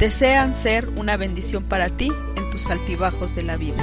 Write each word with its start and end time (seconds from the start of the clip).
desean 0.00 0.54
ser 0.54 0.88
una 0.98 1.18
bendición 1.18 1.68
para 1.68 1.94
ti 1.94 2.10
en 2.34 2.50
tus 2.50 2.70
altibajos 2.70 3.34
de 3.34 3.42
la 3.42 3.58
vida. 3.58 3.76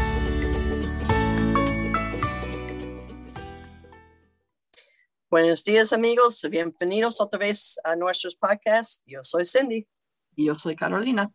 Buenos 5.29 5.63
días 5.63 5.93
amigos, 5.93 6.41
bienvenidos 6.49 7.21
otra 7.21 7.37
vez 7.37 7.79
a 7.83 7.95
nuestros 7.95 8.35
podcasts. 8.35 9.03
Yo 9.05 9.23
soy 9.23 9.45
Cindy. 9.45 9.87
Y 10.35 10.47
yo 10.47 10.55
soy 10.55 10.75
Carolina. 10.75 11.31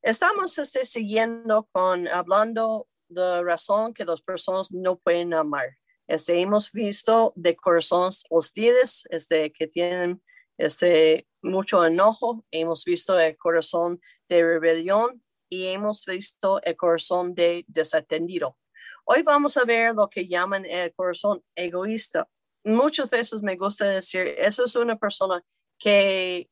Estamos 0.00 0.56
este, 0.58 0.84
siguiendo 0.84 1.68
con 1.72 2.06
hablando 2.06 2.86
de 3.08 3.42
razón 3.42 3.94
que 3.94 4.04
las 4.04 4.22
personas 4.22 4.70
no 4.70 4.94
pueden 4.96 5.34
amar. 5.34 5.76
Este, 6.06 6.40
hemos 6.40 6.70
visto 6.70 7.32
de 7.34 7.56
corazones 7.56 8.22
hostiles 8.30 9.08
este, 9.10 9.50
que 9.52 9.66
tienen 9.66 10.22
este, 10.58 11.26
mucho 11.42 11.84
enojo, 11.84 12.44
hemos 12.50 12.84
visto 12.84 13.18
el 13.18 13.36
corazón 13.36 14.00
de 14.28 14.42
rebelión 14.42 15.22
y 15.48 15.66
hemos 15.68 16.04
visto 16.04 16.62
el 16.62 16.76
corazón 16.76 17.34
de 17.34 17.64
desatendido. 17.68 18.56
Hoy 19.04 19.22
vamos 19.22 19.56
a 19.56 19.64
ver 19.64 19.94
lo 19.94 20.08
que 20.08 20.26
llaman 20.26 20.64
el 20.64 20.92
corazón 20.94 21.42
egoísta. 21.54 22.28
Muchas 22.64 23.10
veces 23.10 23.42
me 23.42 23.56
gusta 23.56 23.86
decir, 23.86 24.34
eso 24.38 24.64
es 24.64 24.74
una 24.76 24.96
persona 24.96 25.42
que 25.78 26.48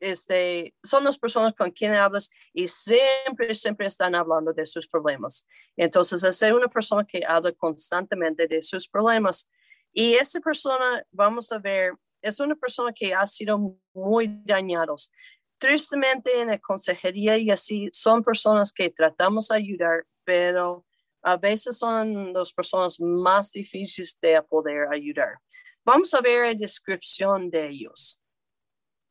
este, 0.00 0.74
son 0.82 1.04
las 1.04 1.18
personas 1.18 1.54
con 1.54 1.70
quien 1.70 1.94
hablas 1.94 2.30
y 2.52 2.68
siempre, 2.68 3.54
siempre 3.54 3.86
están 3.86 4.14
hablando 4.14 4.52
de 4.52 4.66
sus 4.66 4.88
problemas. 4.88 5.46
Entonces, 5.76 6.22
es 6.24 6.42
una 6.52 6.68
persona 6.68 7.04
que 7.04 7.22
habla 7.26 7.52
constantemente 7.52 8.46
de 8.46 8.62
sus 8.62 8.88
problemas. 8.88 9.50
Y 9.92 10.14
esa 10.14 10.40
persona, 10.40 11.04
vamos 11.10 11.50
a 11.52 11.58
ver, 11.58 11.94
es 12.22 12.40
una 12.40 12.54
persona 12.54 12.92
que 12.92 13.14
ha 13.14 13.26
sido 13.26 13.78
muy 13.94 14.40
dañados. 14.44 15.10
Tristemente 15.58 16.40
en 16.40 16.48
la 16.48 16.58
consejería 16.58 17.38
y 17.38 17.50
así 17.50 17.88
son 17.92 18.22
personas 18.22 18.72
que 18.72 18.90
tratamos 18.90 19.48
de 19.48 19.56
ayudar, 19.56 20.06
pero 20.24 20.84
a 21.22 21.36
veces 21.36 21.78
son 21.78 22.32
las 22.32 22.52
personas 22.52 23.00
más 23.00 23.50
difíciles 23.50 24.16
de 24.20 24.40
poder 24.42 24.88
ayudar. 24.92 25.38
Vamos 25.84 26.14
a 26.14 26.20
ver 26.20 26.46
la 26.46 26.54
descripción 26.54 27.50
de 27.50 27.68
ellos. 27.68 28.20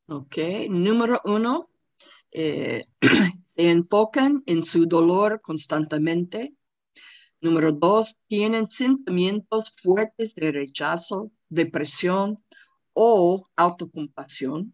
Ok, 0.08 0.38
número 0.70 1.20
uno, 1.26 1.70
eh, 2.32 2.86
se 3.46 3.70
enfocan 3.70 4.44
en 4.46 4.62
su 4.62 4.86
dolor 4.86 5.42
constantemente. 5.42 6.54
Número 7.42 7.72
dos, 7.72 8.20
tienen 8.28 8.66
sentimientos 8.66 9.74
fuertes 9.82 10.36
de 10.36 10.52
rechazo, 10.52 11.32
depresión, 11.50 12.44
o 12.96 13.44
autocompasión. 13.56 14.74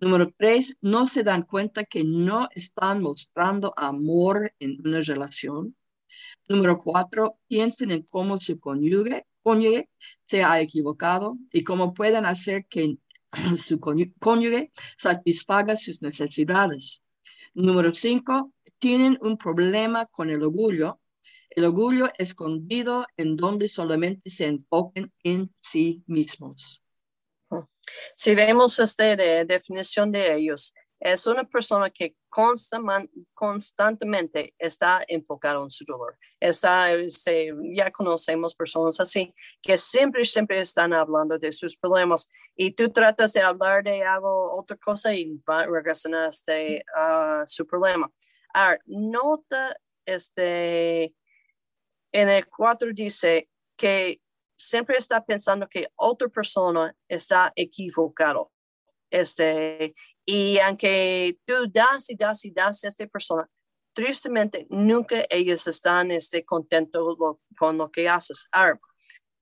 Número 0.00 0.32
tres, 0.36 0.78
no 0.80 1.06
se 1.06 1.24
dan 1.24 1.42
cuenta 1.42 1.84
que 1.84 2.04
no 2.04 2.48
están 2.54 3.02
mostrando 3.02 3.74
amor 3.76 4.54
en 4.60 4.78
una 4.84 5.00
relación. 5.00 5.74
Número 6.48 6.78
cuatro, 6.78 7.38
piensen 7.48 7.90
en 7.90 8.02
cómo 8.02 8.38
su 8.38 8.60
cónyuge, 8.60 9.26
cónyuge 9.42 9.88
se 10.26 10.44
ha 10.44 10.60
equivocado 10.60 11.36
y 11.52 11.64
cómo 11.64 11.94
pueden 11.94 12.26
hacer 12.26 12.66
que 12.66 12.98
su 13.56 13.80
cónyuge 13.80 14.70
satisfaga 14.96 15.74
sus 15.74 16.00
necesidades. 16.02 17.02
Número 17.54 17.92
cinco, 17.92 18.52
tienen 18.78 19.18
un 19.20 19.36
problema 19.36 20.06
con 20.06 20.30
el 20.30 20.42
orgullo. 20.42 21.00
El 21.50 21.64
orgullo 21.64 22.08
escondido 22.18 23.06
en 23.16 23.36
donde 23.36 23.68
solamente 23.68 24.30
se 24.30 24.46
enfoquen 24.46 25.12
en 25.24 25.52
sí 25.60 26.04
mismos. 26.06 26.82
Si 28.16 28.34
vemos 28.34 28.78
esta 28.78 29.16
definición 29.16 30.12
de 30.12 30.34
ellos, 30.34 30.74
es 31.00 31.26
una 31.26 31.44
persona 31.44 31.90
que 31.90 32.16
constantemente 32.28 34.54
está 34.58 35.02
enfocada 35.06 35.62
en 35.62 35.70
su 35.70 35.84
dolor. 35.84 36.18
Está, 36.40 36.92
este, 36.92 37.54
ya 37.72 37.90
conocemos 37.90 38.54
personas 38.54 39.00
así 39.00 39.34
que 39.62 39.78
siempre, 39.78 40.24
siempre 40.24 40.60
están 40.60 40.92
hablando 40.92 41.38
de 41.38 41.52
sus 41.52 41.76
problemas 41.76 42.28
y 42.56 42.72
tú 42.72 42.90
tratas 42.90 43.32
de 43.32 43.42
hablar 43.42 43.84
de 43.84 44.02
algo, 44.02 44.52
otra 44.52 44.76
cosa 44.76 45.14
y 45.14 45.40
regresan 45.46 46.14
a, 46.14 46.28
este, 46.28 46.84
a 46.94 47.44
su 47.46 47.66
problema. 47.66 48.10
Ahora, 48.52 48.80
nota 48.86 49.76
este, 50.04 51.14
en 52.12 52.28
el 52.28 52.46
4 52.48 52.90
dice 52.92 53.48
que 53.76 54.20
siempre 54.58 54.96
está 54.98 55.24
pensando 55.24 55.68
que 55.68 55.88
otra 55.94 56.28
persona 56.28 56.94
está 57.08 57.52
equivocado. 57.54 58.50
Este, 59.10 59.94
y 60.26 60.58
aunque 60.58 61.38
tú 61.46 61.54
das 61.70 62.10
y 62.10 62.16
das 62.16 62.44
y 62.44 62.50
das 62.50 62.84
a 62.84 62.88
esta 62.88 63.06
persona, 63.06 63.48
tristemente 63.94 64.66
nunca 64.68 65.24
ellos 65.30 65.66
están 65.66 66.10
este, 66.10 66.44
contentos 66.44 67.16
con 67.56 67.78
lo 67.78 67.90
que 67.90 68.08
haces. 68.08 68.46
Ahora, 68.52 68.78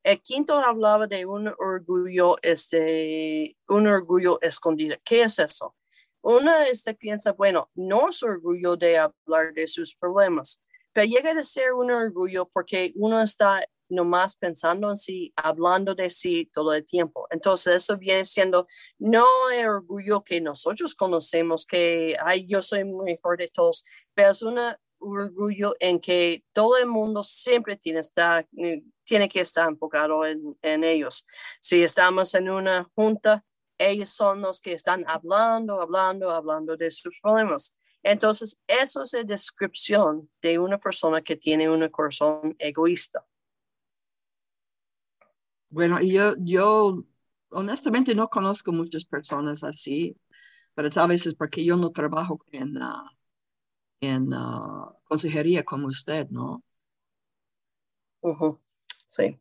el 0.05 0.23
quinto 0.23 0.55
hablaba 0.55 1.07
de 1.09 1.27
un 1.27 1.49
orgullo, 1.49 2.37
este, 2.43 3.57
un 3.67 3.89
orgullo 3.89 4.41
escondido. 4.41 4.97
¿Qué 5.05 5.23
es 5.23 5.39
eso? 5.39 5.75
Una 6.23 6.69
este, 6.69 6.95
piensa, 6.95 7.33
bueno, 7.33 7.71
no 7.75 8.11
es 8.11 8.23
orgullo 8.23 8.77
de 8.77 8.99
hablar 8.99 9.53
de 9.55 9.67
sus 9.67 9.97
problemas, 9.97 10.63
pero 10.93 11.07
llega 11.07 11.33
a 11.33 11.45
ser 11.45 11.73
un 11.73 11.91
orgullo 11.91 12.49
porque 12.53 12.93
uno 12.95 13.21
está 13.21 13.65
nomás 13.89 14.37
pensando 14.37 14.91
en 14.91 14.97
sí, 14.97 15.33
hablando 15.37 15.95
de 15.95 16.11
sí 16.11 16.51
todo 16.53 16.75
el 16.75 16.85
tiempo. 16.85 17.27
Entonces 17.31 17.77
eso 17.77 17.97
viene 17.97 18.25
siendo 18.25 18.67
no 18.99 19.27
el 19.51 19.67
orgullo 19.67 20.23
que 20.25 20.41
nosotros 20.41 20.95
conocemos, 20.95 21.67
que, 21.67 22.17
ay, 22.21 22.47
yo 22.47 22.63
soy 22.63 22.85
mejor 22.85 23.39
de 23.39 23.49
todos, 23.49 23.85
pero 24.15 24.31
es 24.31 24.43
un 24.43 24.59
orgullo 24.99 25.75
en 25.81 26.01
que 26.01 26.45
todo 26.53 26.77
el 26.79 26.87
mundo 26.87 27.23
siempre 27.23 27.77
tiene, 27.77 28.01
está, 28.01 28.47
tiene 29.05 29.29
que 29.29 29.41
estar 29.41 29.69
enfocado 29.69 30.25
en, 30.25 30.57
en 30.63 30.85
ellos. 30.85 31.27
Si 31.61 31.83
estamos 31.83 32.35
en 32.35 32.51
una 32.51 32.85
junta, 32.95 33.45
ellos 33.79 34.11
son 34.11 34.41
los 34.41 34.61
que 34.61 34.73
están 34.73 35.05
hablando, 35.07 35.81
hablando, 35.81 36.31
hablando 36.31 36.77
de 36.77 36.91
sus 36.91 37.19
problemas. 37.21 37.75
Entonces, 38.03 38.61
eso 38.69 39.03
es 39.03 39.13
la 39.13 39.25
descripción 39.25 40.31
de 40.41 40.59
una 40.59 40.79
persona 40.79 41.23
que 41.23 41.37
tiene 41.37 41.69
un 41.69 41.89
corazón 41.89 42.55
egoísta. 42.59 43.27
Bueno, 45.69 46.01
yo, 46.01 46.35
yo 46.39 47.05
honestamente 47.51 48.15
no 48.15 48.29
conozco 48.29 48.73
muchas 48.73 49.05
personas 49.05 49.65
así, 49.65 50.17
pero 50.75 50.91
tal 50.91 51.09
vez 51.09 51.27
es 51.27 51.35
porque 51.35 51.65
yo 51.65 51.77
no 51.77 51.91
trabajo 51.91 52.39
en, 52.53 52.77
ah, 52.79 53.11
en 54.01 54.33
ah, 54.33 54.95
consejería 55.05 55.65
como 55.65 55.89
usted, 55.89 56.29
¿no? 56.31 56.63
Sí. 59.07 59.39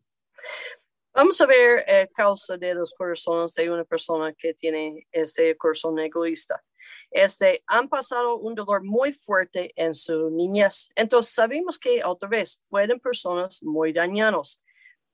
Vamos 1.14 1.40
a 1.40 1.46
ver 1.46 1.84
eh, 1.88 2.10
causa 2.14 2.58
de 2.58 2.76
los 2.76 2.94
corazones 2.94 3.54
de 3.54 3.70
una 3.70 3.86
persona 3.86 4.34
que 4.34 4.54
tiene 4.54 5.08
este 5.12 5.56
corazón 5.56 5.98
egoísta. 6.00 6.62
Este, 7.10 7.64
han 7.68 7.88
pasado 7.88 8.38
un 8.38 8.54
dolor 8.54 8.84
muy 8.84 9.14
fuerte 9.14 9.72
en 9.76 9.96
su 9.96 10.30
niñez. 10.30 10.90
Entonces 10.94 11.34
sabemos 11.34 11.80
que 11.80 12.04
otra 12.04 12.28
vez 12.28 12.60
fueron 12.66 13.00
personas 13.00 13.64
muy 13.64 13.94
dañados. 13.94 14.62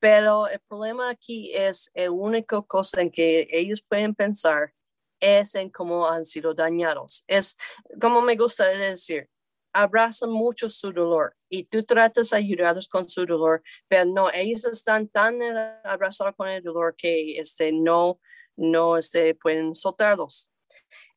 Pero 0.02 0.48
el 0.48 0.60
problema 0.62 1.12
aquí 1.12 1.54
es 1.54 1.92
la 1.94 2.10
única 2.10 2.60
cosa 2.64 3.02
en 3.02 3.12
que 3.12 3.48
ellos 3.52 3.84
pueden 3.88 4.16
pensar 4.16 4.74
es 5.20 5.54
en 5.54 5.70
cómo 5.70 6.08
han 6.08 6.26
sido 6.26 6.56
dañados. 6.56 7.24
Es 7.28 7.56
como 8.02 8.24
me 8.24 8.36
gusta 8.36 8.66
decir, 8.66 9.30
abrazan 9.74 10.32
mucho 10.32 10.70
su 10.70 10.92
dolor 10.92 11.36
y 11.50 11.66
tú 11.66 11.84
tratas 11.84 12.32
de 12.32 12.38
ayudarlos 12.38 12.88
con 12.88 13.08
su 13.08 13.28
dolor, 13.28 13.62
pero 13.88 14.06
no, 14.06 14.32
ellos 14.34 14.66
están 14.66 15.08
tan 15.08 15.40
abrazados 15.84 16.36
con 16.36 16.50
el 16.50 16.64
dolor 16.64 16.96
que 16.98 17.38
este, 17.38 17.72
no, 17.72 18.20
no 18.56 18.98
este, 18.98 19.36
pueden 19.36 19.76
soltarlos. 19.76 20.50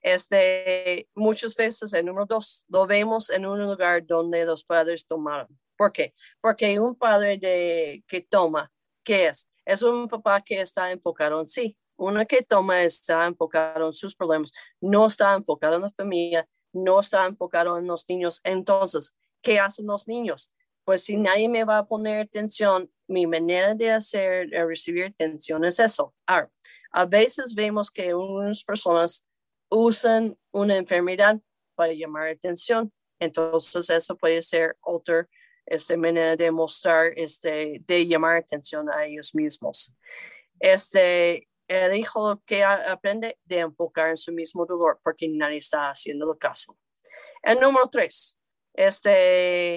Este, 0.03 1.09
muchas 1.15 1.57
veces, 1.57 1.95
el 1.95 2.05
número 2.05 2.27
dos, 2.27 2.67
lo 2.69 2.87
vemos 2.87 3.31
en 3.31 3.47
un 3.47 3.63
lugar 3.63 4.05
donde 4.05 4.45
los 4.45 4.63
padres 4.63 5.07
tomaron. 5.07 5.49
¿Por 5.77 5.93
qué? 5.93 6.15
Porque 6.41 6.79
un 6.79 6.95
padre 6.97 7.39
de, 7.39 8.05
que 8.07 8.21
toma 8.21 8.71
¿Qué 9.05 9.27
es? 9.27 9.49
Es 9.67 9.83
un 9.83 10.09
papá 10.09 10.41
que 10.41 10.61
está 10.61 10.91
enfocado 10.91 11.41
en 11.41 11.47
sí. 11.47 11.77
una 11.97 12.25
que 12.25 12.43
toma 12.43 12.83
está 12.83 13.27
enfocado 13.27 13.87
en 13.87 13.93
sus 13.93 14.17
problemas, 14.17 14.53
no 14.81 15.07
está 15.07 15.35
enfocado 15.35 15.77
en 15.77 15.83
la 15.83 15.93
familia, 15.93 16.49
no 16.73 17.01
está 17.01 17.27
enfocado 17.27 17.79
en 17.79 17.87
los 17.87 18.09
niños. 18.09 18.41
Entonces, 18.43 19.15
¿qué 19.43 19.61
hacen 19.61 19.87
los 19.87 20.09
niños? 20.09 20.51
Pues 20.85 21.05
si 21.05 21.17
nadie 21.17 21.49
me 21.49 21.65
va 21.65 21.79
a 21.79 21.87
poner 21.87 22.27
atención, 22.27 22.91
mi 23.07 23.27
manera 23.27 23.75
de 23.75 23.93
hacer, 23.93 24.49
de 24.49 24.65
recibir 24.65 25.07
atención 25.07 25.65
es 25.65 25.79
eso. 25.79 26.15
Ahora, 26.27 26.51
a 26.91 27.05
veces 27.05 27.55
vemos 27.55 27.91
que 27.91 28.15
unas 28.15 28.65
personas 28.65 29.27
usan 29.71 30.37
una 30.51 30.77
enfermedad 30.77 31.39
para 31.75 31.93
llamar 31.93 32.29
atención. 32.29 32.93
Entonces, 33.21 33.89
eso 33.91 34.17
puede 34.17 34.43
ser 34.43 34.77
otra 34.81 35.29
este, 35.67 35.97
manera 35.97 36.37
de 36.37 36.51
mostrar, 36.51 37.13
este, 37.17 37.83
de 37.87 38.07
llamar 38.07 38.37
atención 38.37 38.91
a 38.91 39.07
ellos 39.07 39.35
mismos. 39.35 39.95
Este, 40.61 41.49
el 41.69 41.95
hijo 41.97 42.43
que 42.45 42.63
aprende 42.63 43.39
de 43.45 43.61
enfocar 43.61 44.11
en 44.11 44.17
su 44.17 44.33
mismo 44.33 44.67
dolor 44.67 45.01
porque 45.03 45.29
nadie 45.29 45.59
está 45.59 45.91
haciendo 45.91 46.31
el 46.31 46.39
caso. 46.39 46.77
El 47.43 47.61
número 47.61 47.89
tres, 47.89 48.39
este, 48.75 49.75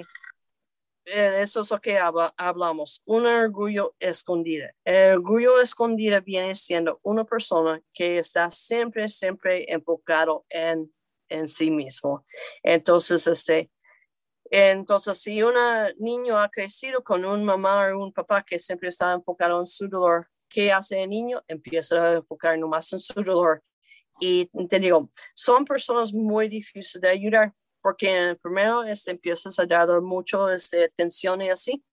eh, 1.10 1.40
eso 1.40 1.62
es 1.62 1.70
lo 1.70 1.80
que 1.80 1.98
hablamos, 1.98 3.02
un 3.06 3.26
orgullo 3.26 3.94
escondido. 3.98 4.68
El 4.84 5.18
orgullo 5.18 5.60
escondido 5.60 6.20
viene 6.20 6.54
siendo 6.54 7.00
una 7.02 7.24
persona 7.24 7.80
que 7.94 8.18
está 8.18 8.50
siempre, 8.50 9.08
siempre 9.08 9.64
enfocado 9.72 10.44
en, 10.50 10.92
en 11.30 11.48
sí 11.48 11.70
mismo. 11.70 12.26
Entonces, 12.62 13.26
este, 13.26 13.70
entonces, 14.50 15.18
si 15.18 15.42
un 15.42 15.54
niño 15.98 16.38
ha 16.38 16.48
crecido 16.48 17.02
con 17.02 17.24
un 17.24 17.44
mamá 17.44 17.88
o 17.88 18.02
un 18.02 18.12
papá 18.12 18.42
que 18.42 18.58
siempre 18.58 18.88
está 18.88 19.12
enfocado 19.12 19.60
en 19.60 19.66
su 19.66 19.88
dolor, 19.88 20.28
¿qué 20.48 20.72
hace 20.72 21.02
el 21.02 21.10
niño? 21.10 21.42
Empieza 21.48 22.02
a 22.02 22.12
enfocar 22.14 22.58
nomás 22.58 22.92
en 22.92 23.00
su 23.00 23.14
dolor. 23.22 23.62
Y 24.20 24.46
te 24.68 24.80
digo, 24.80 25.10
son 25.34 25.64
personas 25.64 26.12
muy 26.12 26.48
difíciles 26.48 27.00
de 27.00 27.08
ayudar 27.08 27.54
porque 27.80 28.36
primero 28.42 28.84
este, 28.84 29.12
empiezas 29.12 29.58
a 29.58 29.66
dar 29.66 30.00
mucho 30.00 30.50
este, 30.50 30.84
atención 30.84 31.40
y 31.42 31.50
así, 31.50 31.84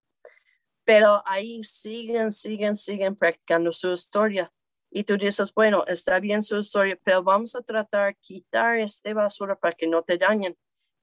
pero 0.84 1.24
ahí 1.26 1.64
siguen, 1.64 2.32
siguen, 2.32 2.76
siguen 2.76 3.16
practicando 3.16 3.72
su 3.72 3.92
historia. 3.94 4.52
Y 4.92 5.04
tú 5.04 5.18
dices, 5.18 5.54
bueno, 5.54 5.84
está 5.88 6.20
bien 6.20 6.44
su 6.44 6.58
historia, 6.58 6.98
pero 7.04 7.24
vamos 7.24 7.56
a 7.56 7.62
tratar 7.62 8.14
de 8.14 8.20
quitar 8.22 8.80
este 8.80 9.14
basura 9.14 9.56
para 9.56 9.76
que 9.76 9.88
no 9.88 10.04
te 10.04 10.18
dañen. 10.18 10.58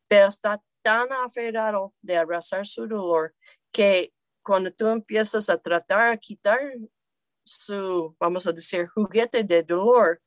Pero 0.08 0.28
está 0.28 0.62
tan 0.82 1.10
aferrado 1.12 1.94
de 2.02 2.16
abrazar 2.16 2.66
su 2.66 2.86
dolor 2.86 3.34
que 3.70 4.12
cuando 4.42 4.72
tú 4.72 4.88
empiezas 4.88 5.48
a 5.48 5.56
tratar 5.56 6.10
de 6.10 6.18
quitar 6.18 6.60
su, 7.44 8.14
vamos 8.18 8.46
a 8.46 8.52
decir, 8.52 8.88
juguete 8.88 9.42
de 9.42 9.62
dolor, 9.62 10.20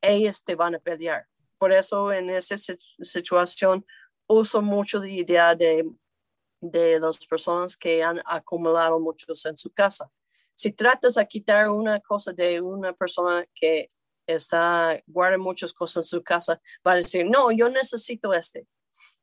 ellos 0.00 0.42
te 0.42 0.54
van 0.54 0.74
a 0.74 0.78
pelear. 0.78 1.26
Por 1.58 1.72
eso 1.72 2.12
en 2.12 2.30
esa 2.30 2.56
situación 3.02 3.84
uso 4.26 4.62
mucho 4.62 4.98
la 4.98 5.08
idea 5.08 5.54
de, 5.54 5.84
de 6.60 6.98
las 7.00 7.18
personas 7.26 7.76
que 7.76 8.02
han 8.02 8.20
acumulado 8.24 8.98
muchos 8.98 9.44
en 9.46 9.56
su 9.56 9.70
casa. 9.70 10.10
Si 10.54 10.72
tratas 10.72 11.14
de 11.14 11.26
quitar 11.26 11.70
una 11.70 12.00
cosa 12.00 12.32
de 12.32 12.60
una 12.60 12.92
persona 12.92 13.44
que 13.54 13.88
está 14.26 15.02
guarda 15.06 15.38
muchas 15.38 15.72
cosas 15.72 16.04
en 16.04 16.08
su 16.08 16.22
casa, 16.22 16.60
va 16.86 16.92
a 16.92 16.96
decir, 16.96 17.26
no, 17.26 17.50
yo 17.50 17.68
necesito 17.68 18.32
este. 18.32 18.66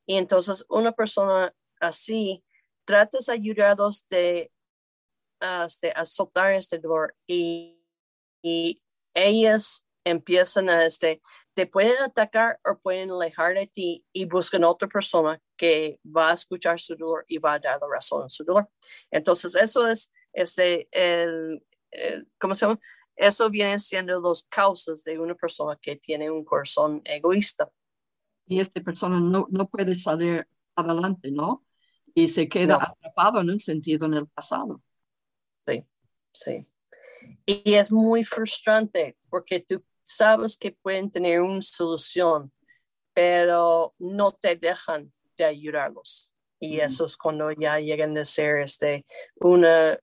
Y 0.07 0.15
entonces 0.15 0.65
una 0.69 0.93
persona 0.93 1.53
así, 1.79 2.43
tratas 2.85 3.27
de 3.27 3.33
ayudarlos 3.33 4.07
de, 4.09 4.51
este, 5.65 5.91
a 5.91 6.05
soltar 6.05 6.53
este 6.53 6.79
dolor 6.79 7.15
y, 7.27 7.83
y 8.41 8.81
ellas 9.13 9.85
empiezan 10.05 10.69
a, 10.69 10.85
este, 10.85 11.21
te 11.53 11.67
pueden 11.67 12.01
atacar 12.01 12.59
o 12.65 12.79
pueden 12.79 13.11
alejar 13.11 13.55
de 13.55 13.67
ti 13.67 14.05
y 14.13 14.25
buscan 14.25 14.63
otra 14.63 14.87
persona 14.87 15.41
que 15.57 15.99
va 16.05 16.31
a 16.31 16.33
escuchar 16.33 16.79
su 16.79 16.95
dolor 16.95 17.25
y 17.27 17.39
va 17.39 17.53
a 17.53 17.59
dar 17.59 17.79
la 17.81 17.87
razón 17.87 18.25
a 18.25 18.29
su 18.29 18.45
dolor. 18.45 18.69
Entonces, 19.11 19.55
eso 19.55 19.87
es, 19.87 20.11
este, 20.31 20.87
el, 20.91 21.61
¿cómo 22.39 22.55
se 22.55 22.65
llama? 22.65 22.79
Eso 23.15 23.49
viene 23.49 23.79
siendo 23.79 24.21
las 24.21 24.43
causas 24.43 25.03
de 25.03 25.19
una 25.19 25.35
persona 25.35 25.77
que 25.81 25.95
tiene 25.95 26.29
un 26.29 26.45
corazón 26.45 27.01
egoísta 27.03 27.69
y 28.47 28.59
esta 28.59 28.81
persona 28.81 29.19
no, 29.19 29.47
no 29.49 29.67
puede 29.67 29.97
salir 29.97 30.47
adelante, 30.75 31.31
¿no? 31.31 31.65
Y 32.13 32.27
se 32.27 32.47
queda 32.47 32.75
atrapado 32.75 33.41
en 33.41 33.51
un 33.51 33.59
sentido 33.59 34.05
en 34.05 34.15
el 34.15 34.27
pasado. 34.27 34.81
Sí, 35.55 35.85
sí. 36.33 36.65
Y 37.45 37.73
es 37.73 37.91
muy 37.91 38.23
frustrante 38.23 39.17
porque 39.29 39.59
tú 39.59 39.83
sabes 40.03 40.57
que 40.57 40.71
pueden 40.71 41.11
tener 41.11 41.41
una 41.41 41.61
solución, 41.61 42.51
pero 43.13 43.93
no 43.99 44.31
te 44.31 44.55
dejan 44.55 45.11
de 45.35 45.45
ayudarlos. 45.45 46.33
Y 46.59 46.79
eso 46.79 47.05
es 47.05 47.17
cuando 47.17 47.51
ya 47.51 47.79
llegan 47.79 48.17
a 48.17 48.25
ser 48.25 48.61
este, 48.61 49.05
una, 49.35 49.99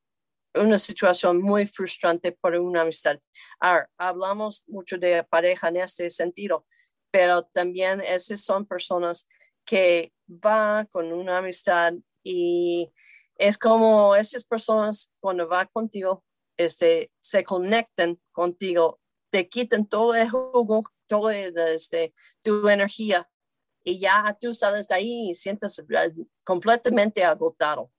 una 0.54 0.78
situación 0.78 1.40
muy 1.42 1.66
frustrante 1.66 2.32
para 2.32 2.60
una 2.60 2.82
amistad. 2.82 3.18
Ahora, 3.58 3.90
hablamos 3.98 4.62
mucho 4.68 4.98
de 4.98 5.24
pareja 5.24 5.68
en 5.68 5.78
este 5.78 6.10
sentido, 6.10 6.66
pero 7.14 7.44
también 7.44 8.00
esas 8.00 8.40
son 8.40 8.66
personas 8.66 9.28
que 9.64 10.12
van 10.26 10.86
con 10.86 11.12
una 11.12 11.38
amistad 11.38 11.94
y 12.24 12.90
es 13.36 13.56
como 13.56 14.16
esas 14.16 14.42
personas 14.42 15.12
cuando 15.20 15.48
va 15.48 15.66
contigo, 15.66 16.24
este, 16.56 17.12
se 17.20 17.44
conectan 17.44 18.20
contigo, 18.32 19.00
te 19.30 19.48
quitan 19.48 19.86
todo 19.86 20.16
el 20.16 20.28
jugo, 20.28 20.90
todo 21.06 21.30
este, 21.30 22.12
tu 22.42 22.68
energía 22.68 23.30
y 23.84 24.00
ya 24.00 24.36
tú 24.40 24.52
sales 24.52 24.88
de 24.88 24.96
ahí 24.96 25.30
y 25.30 25.34
sientes 25.36 25.78
eh, 25.78 26.12
completamente 26.42 27.22
agotado 27.22 27.92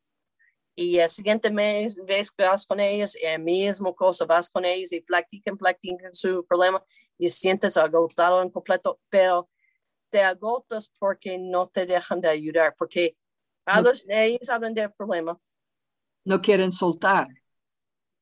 y 0.75 0.99
el 0.99 1.09
siguiente 1.09 1.49
mes 1.51 1.95
ves 2.05 2.31
que 2.31 2.43
vas 2.43 2.65
con 2.65 2.79
ellos 2.79 3.17
el 3.21 3.41
mismo 3.41 3.95
cosa, 3.95 4.25
vas 4.25 4.49
con 4.49 4.65
ellos 4.65 4.91
y 4.91 4.99
platican, 4.99 5.57
platican 5.57 6.13
su 6.13 6.45
problema 6.45 6.83
y 7.17 7.29
sientes 7.29 7.77
agotado 7.77 8.41
en 8.41 8.49
completo, 8.49 8.99
pero 9.09 9.49
te 10.09 10.21
agotas 10.21 10.91
porque 10.99 11.37
no 11.37 11.67
te 11.67 11.85
dejan 11.85 12.19
de 12.19 12.29
ayudar, 12.29 12.75
porque 12.77 13.17
ellos 14.07 14.49
hablan 14.49 14.73
del 14.73 14.91
problema. 14.91 15.39
No 16.25 16.41
quieren 16.41 16.71
soltar. 16.71 17.27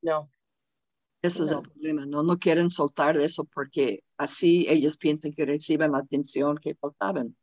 No. 0.00 0.30
Ese 1.22 1.44
es 1.44 1.50
el 1.50 1.62
problema, 1.62 2.04
¿no? 2.04 2.22
No 2.22 2.38
quieren 2.38 2.68
soltar 2.68 3.16
de 3.16 3.24
eso 3.24 3.44
porque 3.44 4.04
así 4.18 4.66
ellos 4.68 4.98
piensan 4.98 5.32
que 5.32 5.46
reciben 5.46 5.92
la 5.92 5.98
atención 5.98 6.58
que 6.58 6.74
faltaban. 6.74 7.34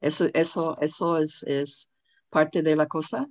Eso, 0.00 0.28
eso, 0.34 0.76
eso 0.80 1.18
es, 1.18 1.42
es 1.44 1.90
parte 2.28 2.62
de 2.62 2.76
la 2.76 2.86
cosa. 2.86 3.26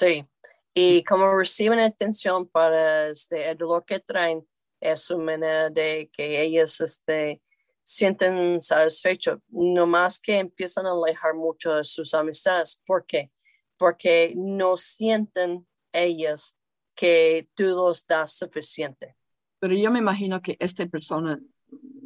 Sí, 0.00 0.24
y 0.72 1.04
como 1.04 1.30
reciben 1.36 1.78
atención 1.78 2.48
para 2.48 3.08
este, 3.08 3.50
el 3.50 3.58
dolor 3.58 3.84
que 3.84 4.00
traen, 4.00 4.48
es 4.80 5.10
una 5.10 5.24
manera 5.24 5.68
de 5.68 6.08
que 6.10 6.40
ellos 6.40 6.80
este, 6.80 7.42
sienten 7.82 8.62
satisfechos, 8.62 9.40
no 9.50 9.86
más 9.86 10.18
que 10.18 10.38
empiezan 10.38 10.86
a 10.86 10.92
alejar 10.92 11.34
mucho 11.34 11.74
de 11.74 11.84
sus 11.84 12.14
amistades. 12.14 12.80
¿Por 12.86 13.04
qué? 13.04 13.30
Porque 13.76 14.32
no 14.34 14.78
sienten 14.78 15.66
ellas 15.92 16.56
que 16.94 17.50
tú 17.54 17.64
los 17.64 18.06
das 18.06 18.32
suficiente. 18.32 19.14
Pero 19.58 19.74
yo 19.74 19.90
me 19.90 19.98
imagino 19.98 20.40
que 20.40 20.56
esta 20.60 20.86
persona, 20.86 21.38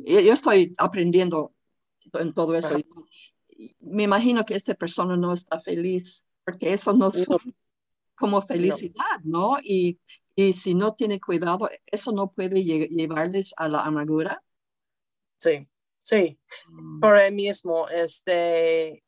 yo, 0.05 0.33
estoy 0.33 0.75
aprendiendo 0.79 1.55
en 2.15 2.35
todo 2.35 2.57
eso. 2.57 2.77
Me 3.79 4.03
imagino 4.03 4.45
que 4.45 4.57
esta 4.57 4.75
persona 4.75 5.17
no 5.17 5.33
está 5.33 5.61
feliz 5.61 6.27
porque 6.45 6.73
eso 6.73 6.93
no, 6.93 7.07
es 7.07 7.27
como 8.15 8.43
felicidad, 8.43 9.21
¿no? 9.23 9.59
Y, 9.63 10.01
y, 10.35 10.53
si 10.53 10.75
no 10.75 10.95
tiene 10.95 11.21
cuidado, 11.21 11.69
eso 11.87 12.13
no 12.13 12.33
puede 12.33 12.63
llevarles 12.65 13.55
a 13.57 13.69
la 13.69 13.81
amargura. 13.81 14.43
Sí, 15.37 15.69
sí, 15.99 16.39
mm. 16.69 17.01
por 17.01 17.19
el 17.19 17.35
mismo, 17.35 17.89
este, 17.89 19.05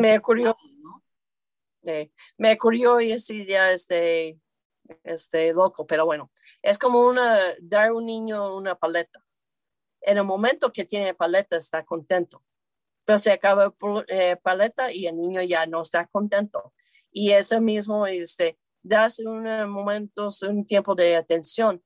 me 0.00 0.18
ocurrió, 0.18 0.56
¿no? 0.82 1.02
me 2.38 2.52
ocurrió 2.52 3.00
y 3.00 3.12
ese 3.12 3.34
día, 3.34 3.72
este, 3.72 4.38
este, 5.04 5.52
loco, 5.52 5.86
pero 5.86 6.04
bueno, 6.04 6.30
es 6.62 6.78
como 6.78 7.00
una, 7.00 7.38
dar 7.60 7.88
a 7.88 7.94
un 7.94 8.06
niño 8.06 8.54
una 8.54 8.74
paleta. 8.74 9.24
En 10.02 10.16
el 10.16 10.24
momento 10.24 10.72
que 10.72 10.84
tiene 10.84 11.14
paleta 11.14 11.56
está 11.56 11.84
contento, 11.84 12.42
pero 13.04 13.18
se 13.18 13.32
acaba 13.32 13.74
eh, 14.08 14.36
paleta 14.42 14.92
y 14.92 15.06
el 15.06 15.16
niño 15.16 15.42
ya 15.42 15.66
no 15.66 15.82
está 15.82 16.06
contento 16.06 16.72
y 17.12 17.32
eso 17.32 17.60
mismo, 17.60 18.06
este, 18.06 18.58
das 18.82 19.18
un 19.18 19.44
momento, 19.70 20.28
un 20.48 20.64
tiempo 20.64 20.94
de 20.94 21.16
atención, 21.16 21.82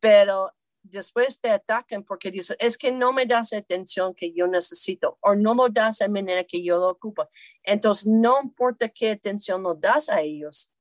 pero 0.00 0.52
después 0.82 1.40
te 1.40 1.50
atacan 1.50 2.04
porque 2.04 2.30
dicen, 2.30 2.56
es 2.60 2.78
que 2.78 2.90
no 2.90 3.12
me 3.12 3.26
das 3.26 3.52
atención 3.52 4.14
que 4.14 4.32
yo 4.32 4.46
necesito 4.46 5.18
o 5.20 5.34
no 5.34 5.54
lo 5.54 5.68
das 5.68 5.98
de 5.98 6.08
manera 6.08 6.44
que 6.44 6.62
yo 6.62 6.76
lo 6.76 6.90
ocupo. 6.90 7.28
Entonces, 7.62 8.06
no 8.06 8.40
importa 8.42 8.88
qué 8.88 9.10
atención 9.10 9.62
lo 9.62 9.74
das 9.74 10.08
a 10.08 10.20
ellos, 10.22 10.72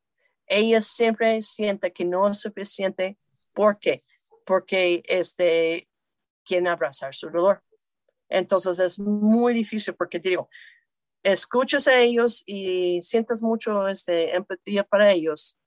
ellos 0.45 0.85
siempre 0.85 1.41
sienten 1.41 1.91
que 1.91 2.05
no 2.05 2.29
es 2.29 2.39
suficiente. 2.39 3.17
¿Por 3.53 3.79
qué? 3.79 4.01
porque 4.47 5.03
este, 5.05 5.89
quieren 6.45 6.69
abrazar 6.69 7.13
su 7.13 7.29
dolor. 7.29 7.61
Entonces 8.29 8.79
es 8.79 8.97
muy 8.97 9.53
difícil 9.53 9.93
porque 9.93 10.19
digo, 10.19 10.49
escuchas 11.31 11.87
a 11.87 11.99
ellos 11.99 12.43
y 12.45 13.01
sientes 13.01 13.41
mucho 13.43 13.87
este, 13.87 14.35
empatía 14.35 14.83
para 14.83 15.11
ellos, 15.11 15.59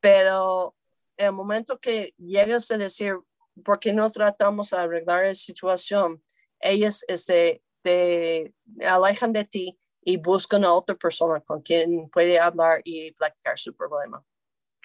pero 0.00 0.74
el 1.18 1.32
momento 1.32 1.78
que 1.78 2.14
llegas 2.16 2.70
a 2.70 2.78
decir, 2.78 3.14
¿por 3.62 3.78
qué 3.78 3.92
no 3.92 4.10
tratamos 4.10 4.70
de 4.70 4.78
arreglar 4.78 5.26
la 5.26 5.34
situación? 5.34 6.22
Ellos 6.60 7.04
este, 7.08 7.62
te 7.82 8.54
alejan 8.86 9.32
de 9.34 9.44
ti 9.44 9.78
y 10.02 10.16
buscan 10.16 10.64
a 10.64 10.72
otra 10.72 10.94
persona 10.94 11.40
con 11.40 11.60
quien 11.60 12.08
puede 12.08 12.38
hablar 12.38 12.80
y 12.82 13.12
platicar 13.12 13.58
su 13.58 13.74
problema. 13.74 14.24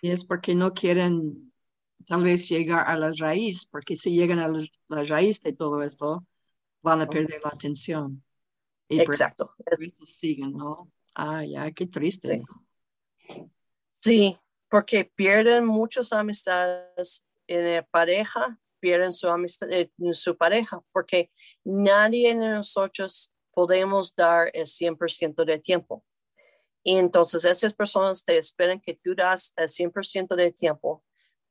Y 0.01 0.11
es 0.11 0.25
porque 0.25 0.53
no 0.53 0.73
quieren 0.73 1.53
tal 2.05 2.23
vez 2.23 2.49
llegar 2.49 2.85
a 2.85 2.97
la 2.97 3.11
raíz, 3.17 3.65
porque 3.65 3.95
si 3.95 4.11
llegan 4.11 4.39
a 4.39 4.49
la, 4.49 5.03
raíz 5.03 5.41
de 5.41 5.53
todo 5.53 5.81
esto, 5.83 6.27
van 6.81 7.01
a 7.01 7.07
perder 7.07 7.39
la 7.41 7.51
atención. 7.51 8.24
Exacto. 8.89 9.53
siguen, 10.03 10.53
¿no? 10.53 10.91
Ah, 11.15 11.43
ya, 11.43 11.71
qué 11.71 11.87
triste. 11.87 12.43
Sí. 13.91 14.37
porque 14.69 15.05
pierden 15.05 15.65
muchas 15.65 16.13
amistades 16.13 17.25
en 17.47 17.75
la 17.75 17.83
pareja, 17.83 18.59
pierden 18.79 19.13
su 19.13 19.27
amistad 19.29 19.69
en 19.71 20.13
su 20.13 20.35
pareja, 20.35 20.81
porque 20.91 21.31
nadie 21.63 22.35
de 22.35 22.49
nosotros 22.49 23.31
podemos 23.51 24.13
dar 24.15 24.51
el 24.53 24.67
100% 24.67 25.45
de 25.45 25.59
tiempo. 25.59 26.03
Y 26.83 26.97
entonces 26.97 27.45
esas 27.45 27.73
personas 27.73 28.23
te 28.23 28.37
esperan 28.37 28.79
que 28.79 28.93
tú 28.93 29.15
das 29.15 29.53
el 29.55 29.67
100% 29.67 30.35
de 30.35 30.51
tiempo, 30.51 31.03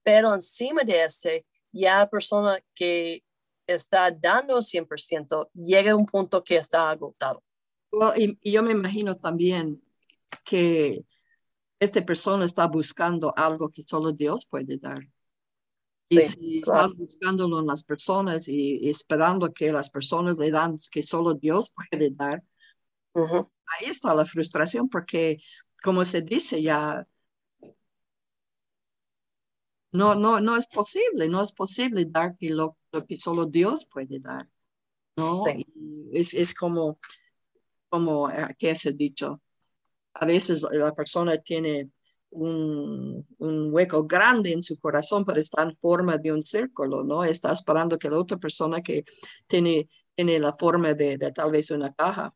pero 0.05 0.33
encima 0.33 0.83
de 0.85 1.03
este, 1.03 1.47
ya 1.73 2.09
persona 2.09 2.63
que 2.75 3.25
está 3.67 4.11
dando 4.11 4.59
el 4.59 4.63
100% 4.63 5.51
llega 5.55 5.93
a 5.93 5.97
un 5.97 6.07
punto 6.07 6.43
que 6.43 6.57
está 6.57 6.91
agotado. 6.91 7.43
y, 8.17 8.39
yo 8.51 8.63
me 8.63 8.73
imagino 8.73 9.15
también 9.15 9.83
que 10.45 11.05
esta 11.79 12.05
persona 12.05 12.45
está 12.45 12.67
buscando 12.67 13.33
algo 13.37 13.71
que 13.71 13.85
solo 13.87 14.13
Dios 14.13 14.47
puede 14.47 14.79
dar. 14.79 15.07
Y 16.09 16.21
si 16.21 16.59
está 16.59 16.87
buscándolo 16.89 17.61
en 17.61 17.67
las 17.67 17.83
personas 17.83 18.49
y, 18.49 18.89
esperando 18.89 19.53
que 19.53 19.73
las 19.73 19.91
personas 19.91 20.39
le 20.39 20.51
dan 20.51 20.77
que 20.91 21.03
solo 21.03 21.35
Dios 21.35 21.73
puede 21.91 22.11
dar, 22.11 22.43
ahí 23.15 23.87
está 23.87 24.15
la 24.15 24.25
frustración 24.25 24.89
porque, 24.89 25.39
como 25.83 26.05
se 26.05 26.23
dice 26.23 26.63
ya, 26.63 27.07
no, 29.95 30.17
no, 30.17 30.41
no 30.41 30.57
es 30.57 30.67
posible, 30.67 31.29
no 31.29 31.41
es 31.41 31.53
posible 31.53 32.05
dar 32.09 32.37
lo, 32.41 32.77
lo 32.91 33.07
que 33.07 33.15
solo 33.17 33.47
Dios 33.47 33.87
puede 33.87 34.19
dar. 34.19 34.49
¿no? 35.17 35.45
Es, 36.13 36.35
es, 36.35 36.53
como, 36.53 36.99
como, 37.89 38.29
eh, 38.29 38.57
¿qué 38.59 38.75
se 38.75 38.89
ha 38.89 38.93
dicho? 38.93 39.41
A 40.15 40.27
veces 40.27 40.67
la 40.73 40.93
persona 40.93 41.39
tiene 41.39 41.91
un, 42.31 43.25
un, 43.39 43.73
hueco 43.73 44.05
grande 44.05 44.53
en 44.53 44.65
su 44.65 44.81
corazón, 44.81 45.25
pero 45.25 45.41
está 45.41 45.63
en 45.63 45.77
forma 45.77 46.19
de 46.19 46.33
un 46.33 46.43
círculo, 46.43 47.05
¿no? 47.05 47.23
Está 47.23 47.53
esperando 47.53 47.97
que 47.97 48.11
la 48.11 48.19
otra 48.19 48.37
persona 48.37 48.83
que 48.83 49.05
tiene, 49.47 49.89
tiene 50.17 50.41
la 50.41 50.53
forma 50.53 50.93
de, 50.95 51.19
de 51.19 51.31
tal 51.31 51.53
vez 51.53 51.71
una 51.71 51.95
caja, 51.95 52.33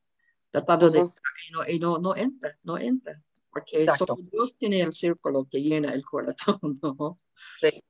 tratando 0.52 0.90
de... 0.90 1.00
Y, 1.00 1.52
no, 1.52 1.68
y 1.68 1.78
no, 1.80 1.98
no 1.98 2.14
entra, 2.14 2.56
no 2.62 2.78
entra, 2.78 3.20
porque 3.50 3.84
solo 3.96 4.16
Dios 4.30 4.56
tiene 4.56 4.80
el 4.80 4.92
círculo 4.92 5.48
que 5.50 5.60
llena 5.60 5.92
el 5.92 6.04
corazón, 6.04 6.60
¿no? 6.82 7.18
Sí. 7.60 7.82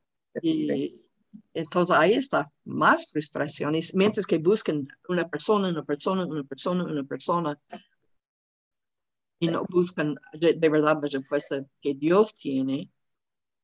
Y 0.42 1.08
entonces 1.54 1.96
ahí 1.96 2.14
está 2.14 2.50
más 2.64 3.10
frustración. 3.10 3.74
Y 3.74 3.80
mientras 3.94 4.26
que 4.26 4.38
busquen 4.38 4.88
una 5.08 5.28
persona, 5.28 5.68
una 5.68 5.84
persona, 5.84 6.26
una 6.26 6.44
persona, 6.44 6.84
una 6.84 7.04
persona, 7.04 7.60
y 9.40 9.48
no 9.48 9.64
buscan 9.68 10.16
de, 10.32 10.68
verdad 10.68 10.98
la 11.02 11.08
respuesta 11.08 11.64
que 11.80 11.94
Dios 11.94 12.34
tiene, 12.34 12.90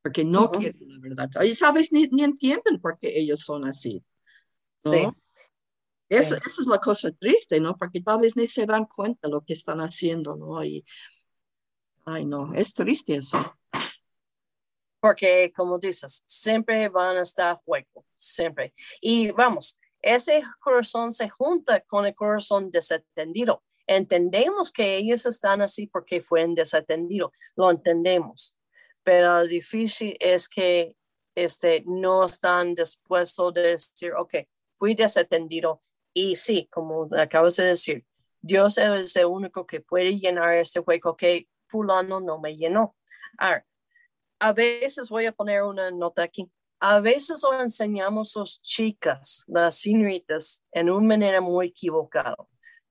porque 0.01 0.23
no 0.23 0.51
quieren 0.51 0.87
la 0.87 0.99
verdad. 0.99 1.29
Y 1.43 1.55
tal 1.55 1.73
vez 1.73 1.91
ni, 1.91 2.07
ni, 2.07 2.23
entienden 2.23 2.79
por 2.79 2.97
qué 2.97 3.17
ellos 3.19 3.41
son 3.41 3.67
así. 3.67 4.03
Sí. 4.77 5.07
Eso, 6.07 6.35
eso, 6.35 6.61
es 6.61 6.67
la 6.67 6.79
cosa 6.79 7.11
triste, 7.11 7.59
¿no? 7.59 7.75
Porque 7.75 7.99
tal 7.99 8.21
vez 8.21 8.37
ni 8.37 8.47
se 8.47 8.65
dan 8.65 8.85
cuenta 8.85 9.27
de 9.27 9.33
lo 9.33 9.41
que 9.41 9.53
están 9.53 9.79
haciendo, 9.79 10.35
¿no? 10.35 10.63
Y, 10.63 10.85
ay, 12.05 12.25
no, 12.25 12.53
es 12.53 12.73
triste 12.73 13.15
eso. 13.15 13.37
Porque, 15.05 15.53
como 15.55 15.77
dices, 15.77 16.23
siempre 16.25 16.89
van 16.89 17.17
a 17.17 17.21
estar 17.21 17.61
hueco, 17.63 18.03
siempre. 18.15 18.73
Y 18.99 19.29
vamos, 19.29 19.77
ese 20.01 20.41
corazón 20.59 21.11
se 21.11 21.29
junta 21.29 21.79
con 21.81 22.07
el 22.07 22.15
corazón 22.15 22.71
desatendido. 22.71 23.63
Entendemos 23.85 24.71
que 24.71 24.97
ellos 24.97 25.27
están 25.27 25.61
así 25.61 25.85
porque 25.85 26.23
fueron 26.23 26.55
desatendidos, 26.55 27.29
lo 27.55 27.69
entendemos, 27.69 28.57
pero 29.03 29.41
lo 29.41 29.45
difícil 29.45 30.17
es 30.19 30.49
que 30.49 30.95
este, 31.35 31.83
no 31.85 32.25
están 32.25 32.73
dispuestos 32.73 33.55
a 33.55 33.59
decir, 33.59 34.11
ok, 34.13 34.37
fui 34.73 34.95
desatendido 34.95 35.83
y 36.15 36.35
sí, 36.35 36.67
como 36.71 37.07
acabas 37.15 37.57
de 37.57 37.65
decir, 37.65 38.03
Dios 38.41 38.79
es 38.79 39.15
el 39.17 39.25
único 39.25 39.67
que 39.67 39.81
puede 39.81 40.17
llenar 40.17 40.55
este 40.55 40.79
hueco 40.79 41.15
que 41.15 41.47
fulano 41.67 42.19
no 42.21 42.39
me 42.39 42.55
llenó. 42.55 42.95
Ahora, 43.37 43.67
a 44.39 44.53
veces 44.53 45.09
voy 45.09 45.25
a 45.25 45.31
poner 45.31 45.63
una 45.63 45.91
nota 45.91 46.23
aquí. 46.23 46.49
A 46.79 46.99
veces 46.99 47.41
lo 47.43 47.59
enseñamos 47.61 48.35
a 48.35 48.41
las 48.41 48.61
chicas, 48.61 49.43
las 49.47 49.75
señoritas, 49.79 50.63
en 50.71 50.89
una 50.89 51.07
manera 51.07 51.41
muy 51.41 51.67
equivocada 51.67 52.35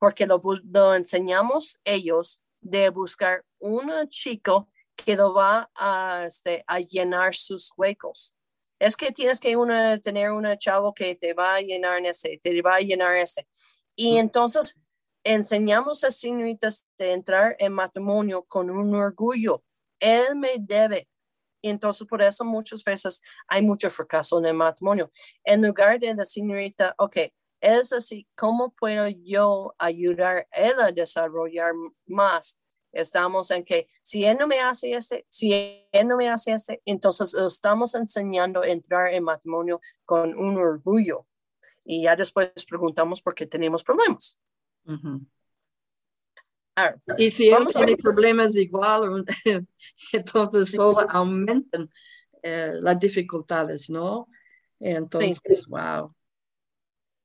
porque 0.05 0.27
lo, 0.27 0.95
enseñamos 0.95 1.81
ellos 1.83 2.43
de 2.61 2.91
buscar 2.91 3.43
un 3.59 3.91
chico 4.11 4.69
que 4.95 5.17
lo 5.17 5.33
va 5.33 5.71
a, 5.75 6.25
este, 6.27 6.63
a 6.67 6.79
llenar 6.79 7.35
sus 7.35 7.73
huecos. 7.75 8.37
Es 8.79 8.99
que 8.99 9.13
tienes 9.13 9.41
que 9.41 9.57
una, 9.57 9.99
tener 9.99 10.31
un 10.31 10.47
chavo 10.59 10.93
que 10.93 11.15
te 11.15 11.33
va 11.33 11.55
a 11.55 11.61
llenar 11.63 11.97
en 11.97 12.05
ese, 12.05 12.39
te 12.43 12.61
va 12.61 12.75
a 12.75 12.81
llenar 12.81 13.17
ese. 13.17 13.49
Y 13.97 14.19
entonces 14.19 14.79
enseñamos 15.25 16.05
a 16.05 16.11
señoritas 16.11 16.87
de 16.99 17.13
entrar 17.13 17.57
en 17.59 17.73
matrimonio 17.73 18.45
con 18.45 18.69
un 18.69 18.95
orgullo. 18.95 19.65
Él 20.01 20.37
me 20.37 20.57
debe. 20.59 21.09
Entonces 21.71 22.07
por 22.07 22.23
eso 22.23 22.45
muchas 22.45 22.85
veces 22.85 23.21
hay 23.49 23.63
mucho 23.63 23.91
fracaso 23.91 24.39
en 24.39 24.47
el 24.47 24.55
matrimonio. 24.55 25.11
En 25.45 25.63
lugar 25.67 25.99
de 25.99 26.15
la 26.15 26.25
señorita, 26.25 26.95
ok, 26.99 27.17
es 27.61 27.93
así, 27.93 28.29
¿cómo 28.37 28.75
puedo 28.75 29.09
yo 29.09 29.75
ayudar 29.79 30.47
a 30.53 30.57
él 30.61 30.81
a 30.81 30.93
desarrollar 30.93 31.73
más? 32.07 32.59
Estamos 32.93 33.51
en 33.51 33.65
que 33.65 33.89
si 34.03 34.25
él 34.25 34.37
no 34.39 34.47
me 34.47 34.61
hace 34.61 34.95
este, 34.95 35.27
si 35.29 35.87
él 35.91 36.07
no 36.07 36.17
me 36.17 36.29
hace 36.29 36.53
este, 36.53 36.83
entonces 36.85 37.35
estamos 37.35 37.95
enseñando 37.95 38.63
a 38.63 38.69
entrar 38.69 39.13
en 39.13 39.25
matrimonio 39.25 39.81
con 40.05 40.39
un 40.39 40.57
orgullo. 40.59 41.27
Y 41.85 42.05
ya 42.05 42.17
después 42.17 42.51
preguntamos 42.69 43.21
por 43.21 43.35
qué 43.35 43.47
tenemos 43.47 43.83
problemas. 43.83 44.39
Y 47.17 47.31
si 47.31 47.51
él 47.51 47.67
tiene 47.67 47.97
problemas 47.97 48.57
igual, 48.57 49.25
entonces 50.13 50.71
solo 50.73 51.07
aumentan 51.09 51.89
eh, 52.43 52.73
las 52.81 52.99
dificultades, 52.99 53.91
¿no? 53.91 54.29
Entonces, 54.81 55.67
wow. 55.67 56.15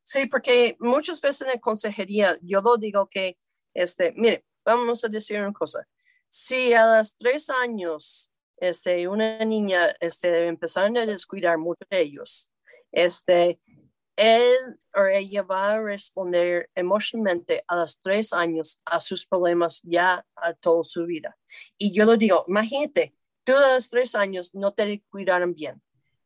Sí, 0.03 0.27
porque 0.27 0.75
muchas 0.79 1.21
veces 1.21 1.41
en 1.41 1.49
la 1.49 1.59
consejería 1.59 2.37
yo 2.41 2.61
lo 2.61 2.77
digo 2.77 3.07
que, 3.07 3.37
este, 3.73 4.13
mire, 4.15 4.45
vamos 4.63 5.03
a 5.03 5.07
decir 5.07 5.39
una 5.39 5.53
cosa. 5.53 5.87
Si 6.29 6.73
a 6.73 6.97
los 6.97 7.15
tres 7.17 7.49
años 7.49 8.31
este, 8.57 9.07
una 9.07 9.43
niña 9.45 9.93
este, 9.99 10.47
empezaron 10.47 10.97
a 10.97 11.05
descuidar 11.05 11.57
mucho 11.57 11.85
de 11.89 12.01
ellos, 12.01 12.51
este, 12.91 13.59
él 14.19 14.77
o 14.93 15.05
ella 15.05 15.43
va 15.43 15.71
a 15.71 15.81
responder 15.81 16.69
emocionalmente 16.75 17.63
a 17.67 17.77
los 17.77 18.01
tres 18.01 18.33
años 18.33 18.81
a 18.83 18.99
sus 18.99 19.25
problemas 19.25 19.81
ya 19.83 20.25
a 20.35 20.53
toda 20.53 20.83
su 20.83 21.05
vida. 21.05 21.37
Y 21.77 21.93
yo 21.93 22.03
lo 22.03 22.17
digo, 22.17 22.43
imagínate, 22.49 23.15
tú 23.45 23.53
a 23.55 23.75
los 23.75 23.89
tres 23.89 24.15
años 24.15 24.53
no 24.53 24.73
te 24.73 25.01
cuidaron 25.09 25.53
bien. 25.53 25.81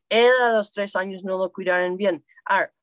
Él 0.08 0.32
a 0.42 0.54
los 0.54 0.72
tres 0.72 0.96
años 0.96 1.22
no 1.22 1.38
lo 1.38 1.52
cuidaron 1.52 1.96
bien. 1.96 2.24
Ahora, 2.44 2.74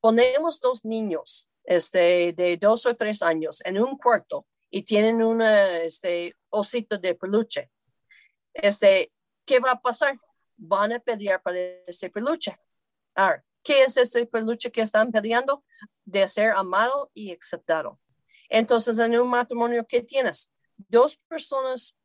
ponemos 0.00 0.60
dos 0.60 0.84
niños 0.84 1.50
este, 1.64 2.32
de 2.32 2.56
dos 2.56 2.86
o 2.86 2.94
tres 2.94 3.22
años 3.22 3.60
en 3.64 3.80
un 3.80 3.98
cuarto 3.98 4.46
y 4.70 4.82
tienen 4.82 5.20
un 5.20 5.42
este, 5.42 6.36
osito 6.48 6.96
de 6.96 7.16
peluche, 7.16 7.72
este, 8.54 9.12
¿qué 9.44 9.58
va 9.58 9.72
a 9.72 9.80
pasar? 9.80 10.16
Van 10.56 10.92
a 10.92 11.00
pelear 11.00 11.42
para 11.42 11.58
ese 11.58 12.08
peluche. 12.08 12.56
Ahora, 13.16 13.44
¿qué 13.62 13.84
es 13.84 13.96
ese 13.96 14.26
peluche 14.26 14.70
que 14.70 14.80
están 14.80 15.10
peleando? 15.10 15.64
De 16.04 16.26
ser 16.28 16.52
amado 16.52 17.10
y 17.14 17.32
aceptado. 17.32 17.98
Entonces, 18.48 18.98
en 18.98 19.18
un 19.18 19.28
matrimonio, 19.28 19.86
¿qué 19.86 20.02
tienes? 20.02 20.50
Dos 20.76 21.16
personas, 21.28 21.96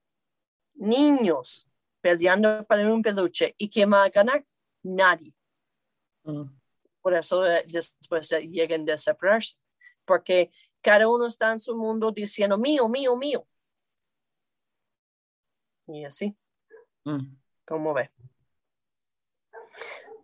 niños, 0.75 1.67
peleando 2.01 2.65
para 2.65 2.91
un 2.93 3.01
peluche. 3.01 3.55
¿Y 3.57 3.69
quién 3.69 3.91
va 3.91 4.03
a 4.03 4.09
ganar? 4.09 4.45
Nadie. 4.83 5.33
Mm. 6.23 6.43
Por 7.01 7.13
eso 7.13 7.45
eh, 7.45 7.63
después 7.67 8.31
eh, 8.31 8.47
llegan 8.47 8.89
a 8.89 8.97
separarse, 8.97 9.57
porque 10.05 10.51
cada 10.81 11.07
uno 11.07 11.25
está 11.27 11.51
en 11.51 11.59
su 11.59 11.75
mundo 11.75 12.11
diciendo 12.11 12.57
mío, 12.57 12.87
mío, 12.87 13.15
mío. 13.15 13.47
Y 15.87 16.03
así, 16.03 16.35
Mm. 17.05 17.37
como 17.65 17.93
ve. 17.93 18.09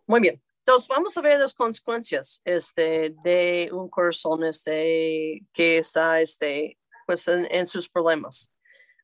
Muy 0.07 0.19
bien. 0.19 0.41
Entonces 0.71 0.87
vamos 0.87 1.17
a 1.17 1.21
ver 1.21 1.37
las 1.37 1.53
consecuencias 1.53 2.41
este, 2.45 3.13
de 3.25 3.69
un 3.73 3.89
corazón 3.89 4.45
este, 4.45 5.45
que 5.51 5.79
está 5.79 6.21
este, 6.21 6.79
pues, 7.05 7.27
en, 7.27 7.67
sus 7.67 7.89
problemas. 7.89 8.53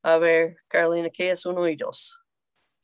A 0.01 0.17
ver, 0.17 0.55
Carolina, 0.69 1.09
¿qué 1.09 1.31
es 1.31 1.45
uno 1.45 1.67
y 1.67 1.75
dos? 1.75 2.21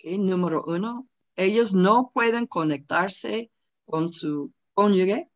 Número 0.03 0.65
uno, 0.67 1.07
ellos 1.37 1.73
no 1.73 2.09
pueden 2.13 2.45
conectarse 2.45 3.49
con 3.85 4.11
su 4.11 4.51
cónyuge 4.73 5.29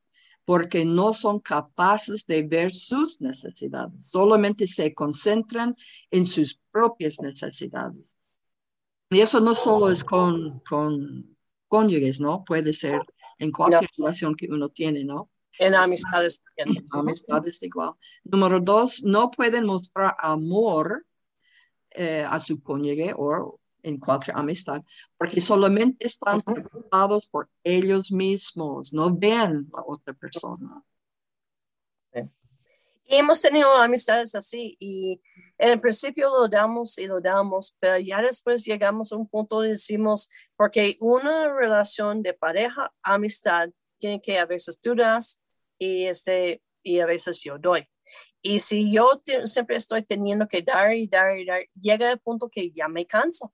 porque 0.44 0.84
no 0.84 1.14
son 1.14 1.40
capaces 1.40 2.26
de 2.26 2.44
ver 2.44 2.76
sus 2.76 3.22
necesidades, 3.22 4.12
solamente 4.12 4.68
se 4.68 4.94
concentran 4.94 5.74
en 6.12 6.26
sus 6.26 6.60
propias 6.70 7.22
necesidades. 7.22 8.18
Y 9.10 9.22
eso 9.22 9.40
no 9.40 9.56
solo 9.56 9.90
es 9.90 10.04
con, 10.04 10.60
con 10.68 11.38
cónyuges, 11.70 12.20
¿no? 12.20 12.44
Puede 12.44 12.74
ser 12.74 13.00
en 13.40 13.52
cualquier 13.52 13.90
relación 13.98 14.36
que 14.36 14.48
uno 14.50 14.70
tiene, 14.70 15.04
¿no? 15.04 15.30
En 15.60 15.76
amistades 15.76 16.42
también. 16.56 16.86
Amistades 16.92 17.62
igual. 17.64 17.94
Número 18.24 18.60
dos, 18.60 19.04
no 19.04 19.32
pueden 19.32 19.66
mostrar 19.66 20.16
amor 20.20 21.06
eh, 21.92 22.26
a 22.30 22.40
su 22.40 22.62
cónyuge 22.62 23.14
o 23.18 23.60
en 23.84 23.98
cualquier 23.98 24.38
amistad, 24.38 24.84
porque 25.18 25.40
solamente 25.40 26.06
están 26.06 26.42
preocupados 26.42 27.28
por 27.30 27.50
ellos 27.64 28.12
mismos, 28.12 28.94
no 28.94 29.16
ven 29.16 29.70
a 29.74 29.82
otra 29.86 30.14
persona. 30.14 30.84
Y 33.08 33.16
hemos 33.16 33.40
tenido 33.42 33.72
amistades 33.74 34.36
así 34.36 34.76
y 34.80 35.22
en 35.58 35.70
el 35.70 35.80
principio 35.80 36.30
lo 36.30 36.48
damos 36.48 36.98
y 36.98 37.08
lo 37.08 37.22
damos, 37.22 37.76
pero 37.80 37.98
ya 37.98 38.22
después 38.22 38.66
llegamos 38.66 39.12
a 39.12 39.16
un 39.16 39.28
punto 39.28 39.64
y 39.64 39.70
decimos, 39.70 40.30
porque 40.58 40.98
una 41.00 41.52
relación 41.54 42.22
de 42.22 42.34
pareja, 42.34 42.94
amistad, 43.02 43.70
tiene 43.98 44.22
que 44.22 44.38
a 44.38 44.46
veces 44.46 44.80
tú 44.80 44.94
das 44.94 45.42
y, 45.80 46.04
este, 46.06 46.62
y 46.84 47.00
a 47.00 47.06
veces 47.06 47.42
yo 47.42 47.58
doy. 47.58 47.88
Y 48.42 48.60
si 48.60 48.92
yo 48.92 49.22
te- 49.24 49.48
siempre 49.48 49.78
estoy 49.78 50.04
teniendo 50.04 50.48
que 50.48 50.62
dar 50.62 50.94
y 50.94 51.08
dar 51.08 51.38
y 51.38 51.46
dar, 51.46 51.62
llega 51.80 52.12
el 52.12 52.20
punto 52.20 52.50
que 52.50 52.72
ya 52.72 52.88
me 52.88 53.06
canso. 53.06 53.54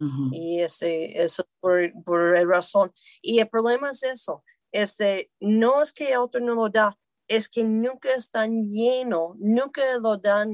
Ujú. 0.00 0.30
Y 0.32 0.60
este, 0.62 1.22
eso 1.22 1.44
por, 1.60 1.92
por 2.04 2.36
el 2.36 2.48
razón. 2.48 2.92
Y 3.20 3.40
el 3.40 3.48
problema 3.48 3.90
es 3.90 4.02
eso. 4.02 4.42
Este, 4.72 5.30
no 5.40 5.82
es 5.82 5.92
que 5.92 6.12
el 6.12 6.18
otro 6.18 6.40
no 6.40 6.54
lo 6.54 6.68
da, 6.68 6.96
es 7.30 7.48
que 7.48 7.62
nunca 7.62 8.12
están 8.12 8.68
lleno, 8.68 9.36
nunca 9.38 9.80
lo 9.98 10.18
dan 10.18 10.50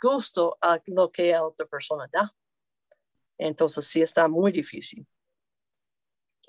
gusto 0.00 0.56
a 0.60 0.80
lo 0.86 1.10
que 1.10 1.32
la 1.32 1.42
otra 1.42 1.66
persona 1.66 2.06
da. 2.12 2.32
Entonces 3.38 3.86
sí 3.86 4.02
está 4.02 4.28
muy 4.28 4.52
difícil. 4.52 5.08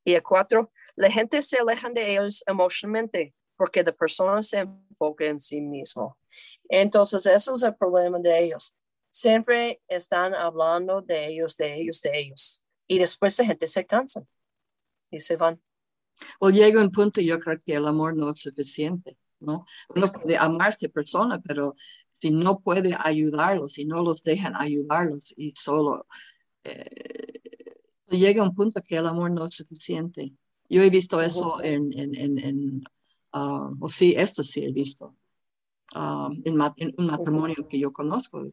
Y 0.04 0.14
el 0.14 0.24
cuatro, 0.24 0.72
la 0.96 1.08
gente 1.08 1.40
se 1.40 1.58
aleja 1.58 1.88
de 1.88 2.14
ellos 2.14 2.42
emocionalmente 2.48 3.32
porque 3.56 3.82
la 3.82 3.92
persona 3.92 4.42
se 4.42 4.58
enfoca 4.58 5.26
en 5.26 5.40
sí 5.40 5.60
mismo. 5.60 6.16
Entonces, 6.68 7.26
eso 7.26 7.54
es 7.54 7.62
el 7.62 7.74
problema 7.74 8.18
de 8.18 8.44
ellos. 8.44 8.74
Siempre 9.10 9.80
están 9.88 10.34
hablando 10.34 11.02
de 11.02 11.28
ellos, 11.28 11.56
de 11.56 11.80
ellos, 11.80 12.00
de 12.02 12.18
ellos. 12.18 12.62
Y 12.86 12.98
después 12.98 13.38
la 13.38 13.46
gente 13.46 13.68
se 13.68 13.86
cansa 13.86 14.24
y 15.10 15.20
se 15.20 15.36
van. 15.36 15.60
O 16.38 16.50
llega 16.50 16.80
un 16.80 16.90
punto, 16.90 17.20
yo 17.20 17.38
creo 17.38 17.58
que 17.64 17.74
el 17.74 17.86
amor 17.86 18.16
no 18.16 18.30
es 18.30 18.40
suficiente, 18.40 19.16
¿no? 19.40 19.64
Uno 19.88 20.06
puede 20.06 20.36
amar 20.36 20.66
a 20.66 20.70
esta 20.70 20.88
persona, 20.88 21.40
pero 21.40 21.74
si 22.10 22.30
no 22.30 22.60
puede 22.60 22.96
ayudarlos, 22.98 23.72
si 23.74 23.84
no 23.84 24.02
los 24.02 24.22
dejan 24.22 24.54
ayudarlos 24.56 25.34
y 25.36 25.52
solo 25.56 26.06
eh, 26.62 27.40
llega 28.08 28.42
un 28.42 28.54
punto 28.54 28.82
que 28.82 28.96
el 28.96 29.06
amor 29.06 29.30
no 29.30 29.46
es 29.46 29.56
suficiente. 29.56 30.32
Yo 30.68 30.82
he 30.82 30.90
visto 30.90 31.20
eso 31.20 31.62
en, 31.62 31.92
en, 31.98 32.14
en, 32.14 32.38
en 32.38 32.84
ah, 33.34 33.70
o 33.78 33.88
sí, 33.88 34.14
esto 34.16 34.42
sí 34.42 34.64
he 34.64 34.72
visto, 34.72 35.14
ah, 35.94 36.30
en, 36.44 36.56
ma- 36.56 36.74
en 36.78 36.94
un 36.96 37.06
matrimonio 37.06 37.68
que 37.68 37.78
yo 37.78 37.92
conozco. 37.92 38.46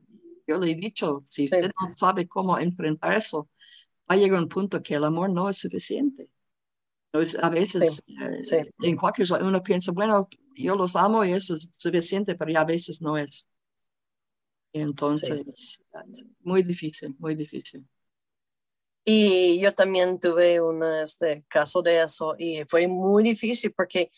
Yo 0.48 0.58
le 0.58 0.72
he 0.72 0.76
dicho, 0.76 1.20
si 1.24 1.46
usted 1.46 1.72
no 1.80 1.94
sabe 1.94 2.28
cómo 2.28 2.58
enfrentar 2.60 3.14
eso, 3.16 3.50
va 4.10 4.16
a 4.16 4.18
llegar 4.18 4.42
un 4.42 4.50
punto 4.50 4.82
que 4.84 4.96
el 4.96 5.06
amor 5.06 5.30
no 5.30 5.48
es 5.48 5.58
suficiente. 5.58 6.30
A 7.42 7.50
veces, 7.50 8.04
eh, 8.08 8.42
sí. 8.42 8.58
en 8.82 8.96
cualquier 8.98 9.28
uno 9.44 9.62
piensa, 9.62 9.92
bueno, 9.92 10.28
yo 10.56 10.76
los 10.76 10.96
amo 10.96 11.24
y 11.24 11.32
eso 11.34 11.56
es 11.56 11.70
suficiente, 11.72 12.36
pero 12.36 12.52
ya 12.52 12.62
a 12.62 12.66
veces 12.66 13.02
no 13.02 13.18
es. 13.18 13.48
Entonces, 14.74 15.82
muy 16.42 16.64
difícil, 16.64 17.16
muy 17.20 17.36
difícil. 17.36 17.86
Y 19.04 19.60
yo 19.60 19.74
también 19.74 20.20
tuve 20.20 20.62
un 20.62 20.84
este, 20.84 21.44
caso 21.48 21.82
de 21.82 22.04
eso 22.04 22.36
y 22.38 22.64
fue 22.68 22.88
muy 22.88 23.24
difícil 23.24 23.74
porque 23.74 24.12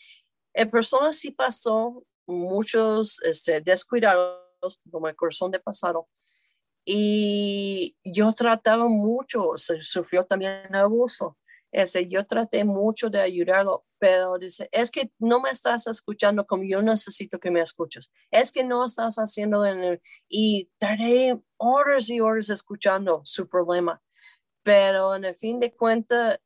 el 0.54 0.70
persona 0.70 1.12
sí 1.12 1.32
pasó 1.32 2.04
muchos 2.26 3.20
este, 3.22 3.60
descuidados, 3.60 4.80
como 4.90 5.08
el 5.08 5.16
corazón 5.16 5.50
de 5.50 5.60
pasado. 5.60 6.08
Y 6.86 7.96
yo 8.04 8.32
trataba 8.32 8.88
mucho, 8.88 9.52
sufrió 9.56 10.24
también 10.24 10.74
abuso. 10.74 11.36
Este, 11.72 12.06
yo 12.06 12.24
traté 12.24 12.64
mucho 12.64 13.10
de 13.10 13.20
ayudarlo, 13.20 13.84
pero 13.98 14.38
dice, 14.38 14.68
es 14.70 14.92
que 14.92 15.10
no 15.18 15.40
me 15.40 15.50
estás 15.50 15.88
escuchando 15.88 16.46
como 16.46 16.62
yo 16.62 16.82
necesito 16.82 17.40
que 17.40 17.50
me 17.50 17.60
escuches. 17.60 18.12
Es 18.30 18.52
que 18.52 18.62
no 18.62 18.84
estás 18.84 19.16
haciendo 19.16 19.66
en. 19.66 20.00
Y 20.28 20.70
tardé 20.78 21.40
horas 21.56 22.08
y 22.10 22.20
horas 22.20 22.48
escuchando 22.50 23.22
su 23.24 23.48
problema 23.48 24.00
pero 24.64 25.14
en 25.14 25.26
el 25.26 25.36
fin 25.36 25.60
de 25.60 25.72
cuentas 25.76 26.40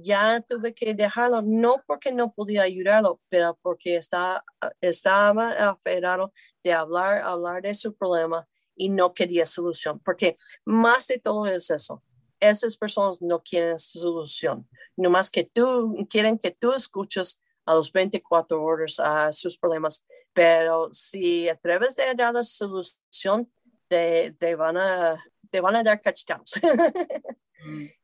ya 0.00 0.40
tuve 0.40 0.74
que 0.74 0.94
dejarlo, 0.94 1.42
no 1.42 1.82
porque 1.86 2.12
no 2.12 2.32
podía 2.32 2.62
ayudarlo, 2.62 3.20
pero 3.28 3.58
porque 3.62 3.96
está, 3.96 4.44
estaba 4.80 5.50
aferrado 5.70 6.32
de 6.62 6.72
hablar, 6.72 7.22
hablar 7.22 7.62
de 7.62 7.74
su 7.74 7.94
problema 7.94 8.48
y 8.76 8.88
no 8.88 9.12
quería 9.12 9.46
solución, 9.46 10.00
porque 10.00 10.36
más 10.64 11.06
de 11.06 11.18
todo 11.18 11.46
es 11.46 11.70
eso. 11.70 12.02
Esas 12.40 12.76
personas 12.76 13.22
no 13.22 13.40
quieren 13.42 13.78
solución, 13.78 14.68
nomás 14.96 15.30
que 15.30 15.44
tú 15.44 16.06
quieren 16.10 16.38
que 16.38 16.50
tú 16.50 16.72
escuches 16.72 17.40
a 17.66 17.74
los 17.74 17.92
24 17.92 18.62
horas 18.62 18.98
a 18.98 19.32
sus 19.32 19.56
problemas, 19.56 20.04
pero 20.32 20.92
si 20.92 21.48
atreves 21.48 21.94
de 21.94 22.14
dar 22.14 22.34
la 22.34 22.42
solución, 22.42 23.52
te, 23.86 24.32
te, 24.32 24.54
van, 24.54 24.76
a, 24.78 25.22
te 25.50 25.60
van 25.60 25.76
a 25.76 25.82
dar 25.82 26.00
cachetados. 26.00 26.54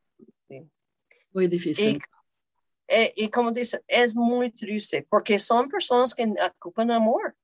Muy 1.32 1.46
difícil. 1.46 1.96
Y, 1.96 2.94
eh, 2.94 3.12
y 3.16 3.28
como 3.30 3.52
dice, 3.52 3.82
es 3.86 4.14
muy 4.16 4.50
triste 4.50 5.06
porque 5.08 5.38
son 5.38 5.68
personas 5.68 6.14
que 6.14 6.26
ocupan 6.58 6.90
amor, 6.90 7.36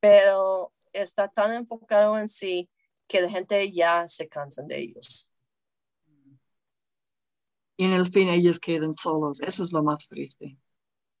pero 0.00 0.72
está 0.92 1.28
tan 1.28 1.52
enfocado 1.52 2.18
en 2.18 2.28
sí 2.28 2.68
que 3.06 3.20
la 3.20 3.30
gente 3.30 3.70
ya 3.72 4.06
se 4.08 4.28
cansa 4.28 4.62
de 4.62 4.78
ellos. 4.78 5.30
Y 7.78 7.84
en 7.84 7.92
el 7.92 8.06
fin 8.10 8.28
ellos 8.28 8.58
quedan 8.58 8.92
solos. 8.94 9.40
Eso 9.40 9.62
es 9.64 9.72
lo 9.72 9.82
más 9.82 10.08
triste. 10.08 10.56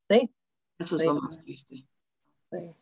Sí. 0.08 0.30
Eso 0.78 0.98
Sí. 0.98 1.06
es 1.06 1.14
lo 1.14 1.20
más 1.20 1.42
triste. 1.44 1.86
Sí. 2.50 2.76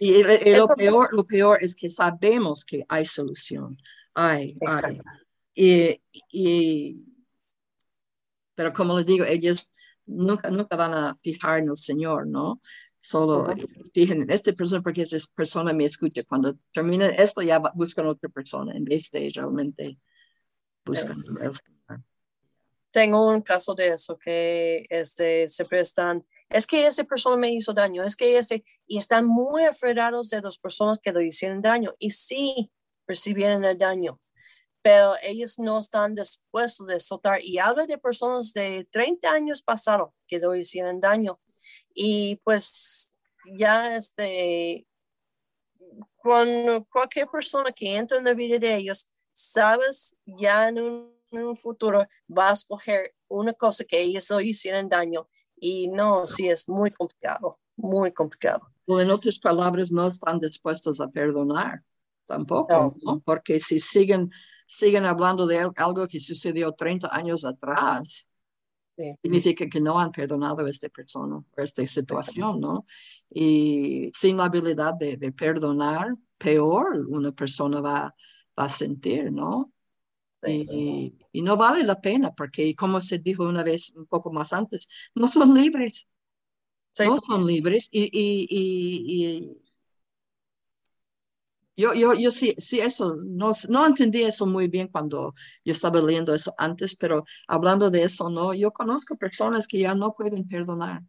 Y, 0.00 0.12
y- 0.14 0.48
y 0.50 0.56
lo, 0.56 0.66
peor, 0.68 1.08
lo 1.12 1.24
peor 1.24 1.58
es 1.62 1.74
que 1.74 1.88
sabemos 1.90 2.64
que 2.64 2.84
hay 2.88 3.04
solución. 3.04 3.76
Hay, 4.14 4.50
hay. 4.50 4.56
Exacto. 4.60 5.02
Y, 5.54 6.00
y- 6.30 7.04
pero 8.56 8.72
como 8.72 8.96
les 8.96 9.06
digo, 9.06 9.24
ellos 9.24 9.68
nunca, 10.06 10.50
nunca 10.50 10.74
van 10.74 10.94
a 10.94 11.16
fijar 11.22 11.60
en 11.60 11.70
el 11.70 11.76
Señor, 11.76 12.26
¿no? 12.26 12.60
Solo 12.98 13.52
Ujú. 13.52 13.90
fijan 13.94 14.22
en 14.22 14.30
esta 14.30 14.52
persona 14.52 14.82
porque 14.82 15.02
esa 15.02 15.18
persona 15.36 15.72
me 15.72 15.84
escucha. 15.84 16.24
Cuando 16.24 16.56
terminan 16.72 17.12
esto 17.16 17.42
ya 17.42 17.60
buscan 17.74 18.06
otra 18.06 18.28
persona 18.28 18.74
en 18.74 18.84
vez 18.84 19.10
de 19.12 19.30
realmente 19.32 19.98
buscan 20.84 21.22
el 21.40 21.52
Señor. 21.54 22.02
Tengo 22.90 23.30
un 23.30 23.42
caso 23.42 23.74
de 23.74 23.88
eso 23.88 24.18
que 24.18 24.86
este, 24.88 25.48
siempre 25.50 25.80
están, 25.80 26.24
es 26.48 26.66
que 26.66 26.86
esa 26.86 27.04
persona 27.04 27.36
me 27.36 27.52
hizo 27.52 27.74
daño, 27.74 28.02
es 28.02 28.16
que 28.16 28.38
ese, 28.38 28.64
y 28.86 28.96
están 28.96 29.26
muy 29.26 29.64
aferrados 29.64 30.30
de 30.30 30.40
las 30.40 30.56
personas 30.56 30.98
que 30.98 31.12
le 31.12 31.26
hicieron 31.26 31.60
daño 31.60 31.94
y 31.98 32.10
sí 32.12 32.72
recibieron 33.06 33.64
el 33.66 33.76
daño, 33.76 34.18
pero 34.86 35.14
ellos 35.20 35.58
no 35.58 35.80
están 35.80 36.14
dispuestos 36.14 36.86
de 36.86 37.00
soltar. 37.00 37.40
Y 37.42 37.58
habla 37.58 37.86
de 37.86 37.98
personas 37.98 38.52
de 38.52 38.86
30 38.92 39.28
años 39.28 39.60
pasaron 39.60 40.10
que 40.28 40.38
lo 40.38 40.54
hicieron 40.54 41.00
daño. 41.00 41.40
Y 41.92 42.36
pues 42.44 43.12
ya 43.58 43.96
este, 43.96 44.86
cuando 46.14 46.84
cualquier 46.84 47.26
persona 47.26 47.72
que 47.72 47.96
entra 47.96 48.18
en 48.18 48.26
la 48.26 48.32
vida 48.32 48.60
de 48.60 48.76
ellos, 48.76 49.08
sabes 49.32 50.16
ya 50.24 50.68
en 50.68 50.78
un, 50.78 51.56
futuro 51.56 52.06
va 52.30 52.50
a 52.50 52.52
escoger 52.52 53.12
una 53.26 53.52
cosa 53.54 53.84
que 53.84 54.00
ellos 54.00 54.30
lo 54.30 54.40
hicieron 54.40 54.88
daño. 54.88 55.28
Y 55.56 55.88
no, 55.88 56.28
sí 56.28 56.48
es 56.48 56.68
muy 56.68 56.92
complicado, 56.92 57.58
muy 57.74 58.12
complicado. 58.12 58.70
En 58.86 59.10
otras 59.10 59.40
palabras, 59.40 59.90
no 59.90 60.06
están 60.06 60.38
dispuestos 60.38 61.00
a 61.00 61.08
perdonar 61.08 61.82
tampoco, 62.24 62.94
¿no? 63.02 63.18
porque 63.24 63.58
si 63.58 63.80
siguen, 63.80 64.30
siguen 64.66 65.04
hablando 65.04 65.46
de 65.46 65.58
algo 65.58 66.08
que 66.08 66.20
sucedió 66.20 66.72
30 66.72 67.08
años 67.12 67.44
atrás, 67.44 68.28
significa 69.22 69.66
que 69.68 69.80
no 69.80 69.98
han 69.98 70.10
perdonado 70.10 70.64
a 70.64 70.70
esta 70.70 70.88
persona 70.88 71.36
o 71.36 71.44
esta 71.56 71.86
situación, 71.86 72.60
¿no? 72.60 72.86
Y 73.30 74.10
sin 74.14 74.36
la 74.38 74.44
habilidad 74.44 74.94
de, 74.94 75.32
perdonar, 75.32 76.14
peor 76.38 77.06
una 77.08 77.32
persona 77.32 77.80
va, 77.80 78.14
a 78.58 78.68
sentir, 78.70 79.30
¿no? 79.30 79.70
Y, 80.46 81.14
y, 81.32 81.42
no 81.42 81.56
vale 81.56 81.82
la 81.82 82.00
pena 82.00 82.32
porque, 82.34 82.74
como 82.74 83.00
se 83.00 83.18
dijo 83.18 83.44
una 83.44 83.62
vez 83.62 83.92
un 83.96 84.06
poco 84.06 84.32
más 84.32 84.52
antes, 84.52 84.88
no 85.14 85.30
son 85.30 85.54
libres. 85.54 86.08
No 86.98 87.20
son 87.20 87.46
libres 87.46 87.90
y, 87.92 88.08
y 88.10 89.65
yo, 91.76 91.92
yo, 91.92 92.14
yo 92.14 92.30
sí, 92.30 92.54
sí, 92.58 92.80
eso, 92.80 93.16
no, 93.16 93.50
no 93.68 93.86
entendí 93.86 94.22
eso 94.22 94.46
muy 94.46 94.68
bien 94.68 94.88
cuando 94.88 95.34
yo 95.64 95.72
estaba 95.72 96.00
leyendo 96.00 96.34
eso 96.34 96.54
antes, 96.56 96.96
pero 96.96 97.24
hablando 97.46 97.90
de 97.90 98.04
eso, 98.04 98.30
no, 98.30 98.54
yo 98.54 98.72
conozco 98.72 99.16
personas 99.16 99.68
que 99.68 99.80
ya 99.80 99.94
no 99.94 100.14
pueden 100.14 100.48
perdonar. 100.48 101.02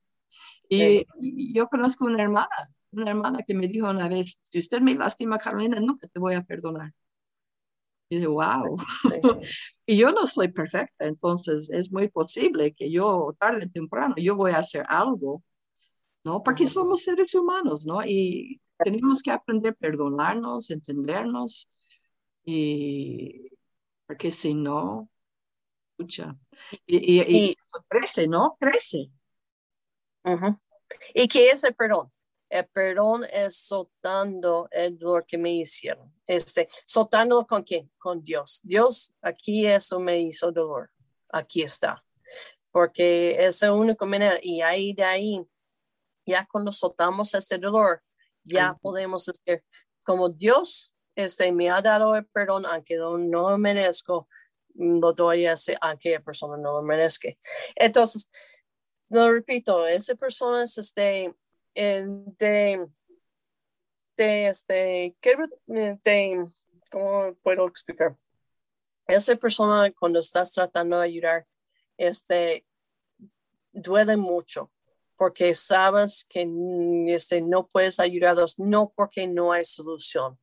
Y, 0.70 1.06
yo 1.54 1.68
conozco 1.70 2.06
una 2.06 2.24
hermana, 2.24 2.50
una 2.92 3.12
hermana 3.12 3.40
que 3.48 3.54
me 3.54 3.68
dijo 3.68 3.90
una 3.90 4.10
vez, 4.10 4.42
si 4.44 4.60
usted 4.60 4.82
me 4.82 4.96
lastima, 4.96 5.38
Carolina, 5.38 5.80
nunca 5.80 6.08
te 6.08 6.20
voy 6.20 6.36
a 6.36 6.44
perdonar. 6.44 6.94
Y 8.10 8.16
dije, 8.16 8.28
wow. 8.28 8.78
y 9.86 9.98
yo 9.98 10.12
no 10.12 10.28
soy 10.28 10.50
perfecta, 10.50 11.06
entonces 11.06 11.70
es 11.70 11.92
muy 11.92 12.10
posible 12.10 12.74
que 12.74 12.92
yo 12.92 13.36
tarde 13.40 13.66
o 13.66 13.70
temprano 13.70 14.16
yo 14.18 14.36
voy 14.36 14.52
a 14.52 14.60
hacer 14.60 14.86
algo, 14.88 15.44
¿no? 16.24 16.44
Porque 16.44 16.66
somos 16.66 17.04
seres 17.04 17.36
humanos, 17.36 17.86
¿no? 17.86 18.04
Y 18.06 18.62
tenemos 18.78 19.22
que 19.22 19.32
aprender 19.32 19.74
a 19.74 19.76
perdonarnos, 19.76 20.72
entendernos, 20.72 21.70
y 22.44 23.50
porque 24.06 24.32
si 24.32 24.54
no, 24.54 25.10
escucha, 25.92 26.36
y, 26.86 27.56
crece, 27.90 28.28
¿no? 28.28 28.58
Crece. 28.60 29.10
¿Y 31.14 31.28
qué 31.28 31.50
es 31.50 31.64
el 31.64 31.76
perdón? 31.76 32.12
El 32.50 32.66
perdón 32.68 33.26
es 33.32 33.58
soltando 33.58 34.70
el 34.72 34.98
dolor 34.98 35.26
que 35.26 35.38
me 35.38 35.52
hicieron. 35.52 36.14
Este, 36.26 36.70
soltando 36.86 37.46
con 37.46 37.64
quién? 37.64 37.92
Con 37.98 38.24
Dios. 38.24 38.62
Dios, 38.64 39.14
aquí 39.22 39.66
eso 39.66 40.00
me 40.00 40.20
hizo 40.22 40.52
dolor. 40.52 40.90
Aquí 41.30 41.62
está. 41.64 42.04
Porque 42.72 43.46
es 43.46 43.62
la 43.62 43.74
única 43.74 44.06
manera. 44.06 44.40
Y 44.42 44.62
ahí 44.62 44.94
de 44.94 45.04
ahí, 45.04 45.46
ya 46.26 46.48
cuando 46.50 46.72
soltamos 46.72 47.34
este 47.34 47.58
dolor, 47.58 48.02
ya 48.48 48.78
podemos 48.82 49.26
decir, 49.26 49.64
como 50.04 50.30
Dios 50.30 50.96
este, 51.16 51.52
me 51.52 51.70
ha 51.70 51.82
dado 51.82 52.16
el 52.16 52.26
perdón, 52.26 52.66
aunque 52.66 52.96
no, 52.96 53.18
lo 53.18 53.58
merezco, 53.58 54.28
mm, 54.76 55.00
lo 55.00 55.14
doy 55.14 55.46
a 55.46 55.56
aquella 55.82 56.22
persona 56.22 56.58
no 56.58 56.74
lo 56.74 56.82
merezca. 56.82 57.30
Entonces, 57.76 58.32
lo 59.10 59.32
repito, 59.32 59.88
esa 59.88 60.16
persona 60.16 60.64
es 60.64 60.78
este, 60.78 61.34
de, 61.74 62.88
de, 64.16 64.48
este, 64.48 65.16
de, 65.22 66.46
¿cómo 66.92 67.36
puedo 67.42 67.68
explicar? 67.68 68.18
Esa 69.08 69.36
persona 69.36 69.92
cuando 69.98 70.20
estás 70.20 70.52
tratando 70.52 71.00
de 71.00 71.06
ayudar, 71.06 71.48
este, 71.98 72.66
duele 73.72 74.18
mucho 74.18 74.72
porque 75.18 75.56
sabes 75.56 76.26
que 76.30 76.48
este, 77.08 77.42
no 77.42 77.68
puedes 77.68 78.00
ayudarlos, 78.00 78.58
no 78.60 78.94
porque 78.96 79.28
no 79.28 79.52
hay 79.52 79.66
solución, 79.66 80.40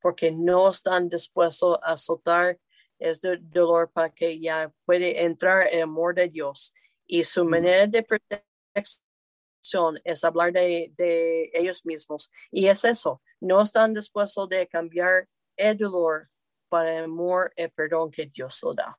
porque 0.00 0.30
no 0.30 0.70
están 0.70 1.08
dispuestos 1.08 1.78
a 1.82 1.96
soltar 1.96 2.58
este 2.98 3.38
dolor 3.38 3.90
para 3.90 4.10
que 4.10 4.38
ya 4.38 4.72
puede 4.84 5.24
entrar 5.24 5.68
el 5.72 5.82
amor 5.82 6.14
de 6.14 6.28
Dios. 6.28 6.74
Y 7.06 7.24
su 7.24 7.44
manera 7.44 7.86
de 7.86 8.02
protección 8.02 9.98
es 10.04 10.24
hablar 10.24 10.52
de, 10.52 10.92
de 10.96 11.50
ellos 11.54 11.86
mismos. 11.86 12.30
Y 12.50 12.66
es 12.66 12.84
eso, 12.84 13.22
no 13.40 13.62
están 13.62 13.94
dispuestos 13.94 14.48
de 14.48 14.66
cambiar 14.68 15.26
el 15.56 15.78
dolor 15.78 16.28
para 16.68 16.98
el 16.98 17.04
amor 17.04 17.52
y 17.56 17.62
el 17.62 17.70
perdón 17.70 18.10
que 18.10 18.26
Dios 18.26 18.62
lo 18.62 18.74
da. 18.74 18.98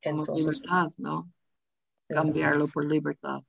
Entonces, 0.00 0.62
¿no? 0.96 1.32
Cambiarlo 2.08 2.68
por 2.68 2.84
libertad. 2.84 3.42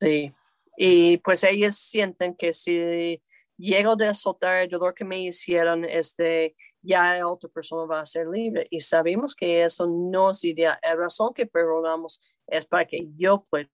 Sí, 0.00 0.32
y 0.76 1.16
pues 1.18 1.42
ellos 1.44 1.76
sienten 1.76 2.34
que 2.34 2.52
si 2.52 3.22
llego 3.56 3.96
de 3.96 4.12
soltar 4.12 4.56
el 4.56 4.68
dolor 4.68 4.94
que 4.94 5.04
me 5.04 5.20
hicieron, 5.20 5.84
este, 5.84 6.54
ya 6.82 7.26
otra 7.26 7.48
persona 7.48 7.86
va 7.86 8.00
a 8.00 8.06
ser 8.06 8.26
libre. 8.28 8.66
Y 8.70 8.80
sabemos 8.80 9.34
que 9.34 9.64
eso 9.64 9.86
no 9.86 10.30
es 10.30 10.44
idea. 10.44 10.78
La 10.82 10.94
razón 10.94 11.32
que 11.34 11.46
perdonamos 11.46 12.20
es 12.46 12.66
para 12.66 12.84
que 12.84 13.06
yo 13.16 13.44
pueda 13.48 13.70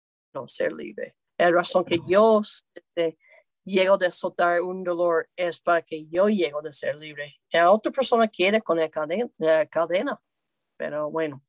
ser 0.47 0.73
libre. 0.73 1.17
La 1.37 1.51
razón 1.51 1.85
que 1.85 1.99
yo 2.07 2.41
este, 2.41 3.19
llego 3.65 3.99
de 3.99 4.11
soltar 4.11 4.63
un 4.63 4.85
dolor 4.85 5.29
es 5.37 5.61
para 5.61 5.83
que 5.83 6.07
yo 6.07 6.29
llego 6.29 6.63
de 6.63 6.73
ser 6.73 6.97
libre. 6.97 7.35
La 7.51 7.73
otra 7.73 7.91
persona 7.91 8.29
quiere 8.29 8.63
con 8.63 8.79
la 8.79 8.89
cadena, 8.89 9.29
la 9.39 9.67
cadena. 9.67 10.21
pero 10.77 11.11
bueno. 11.11 11.43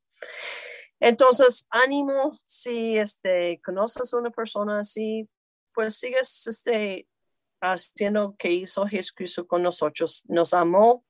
Entonces, 1.05 1.67
ánimo 1.69 2.39
si 2.47 2.97
este, 2.97 3.59
conoces 3.61 4.13
a 4.13 4.17
una 4.17 4.31
persona 4.31 4.79
así, 4.79 5.27
pues 5.73 5.97
sigues 5.97 6.47
este, 6.47 7.09
haciendo 7.59 8.37
que 8.39 8.49
hizo 8.49 8.87
Jesucristo 8.87 9.45
con 9.45 9.63
nosotros. 9.63 10.23
Nos 10.29 10.53
amó 10.53 11.03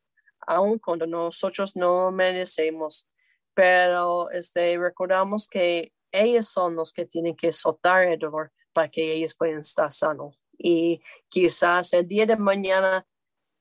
aun 0.47 0.79
cuando 0.79 1.05
nosotros 1.05 1.75
no 1.75 2.11
merecemos, 2.11 3.07
pero 3.53 4.31
este, 4.31 4.75
recordamos 4.79 5.47
que 5.47 5.93
ellos 6.11 6.47
son 6.47 6.75
los 6.75 6.91
que 6.91 7.05
tienen 7.05 7.35
que 7.35 7.51
soltar 7.51 8.07
el 8.07 8.17
dolor 8.17 8.51
para 8.73 8.89
que 8.89 9.13
ellos 9.13 9.35
puedan 9.35 9.59
estar 9.59 9.93
sanos. 9.93 10.41
Y 10.57 11.03
quizás 11.29 11.93
el 11.93 12.07
día 12.07 12.25
de 12.25 12.35
mañana 12.35 13.05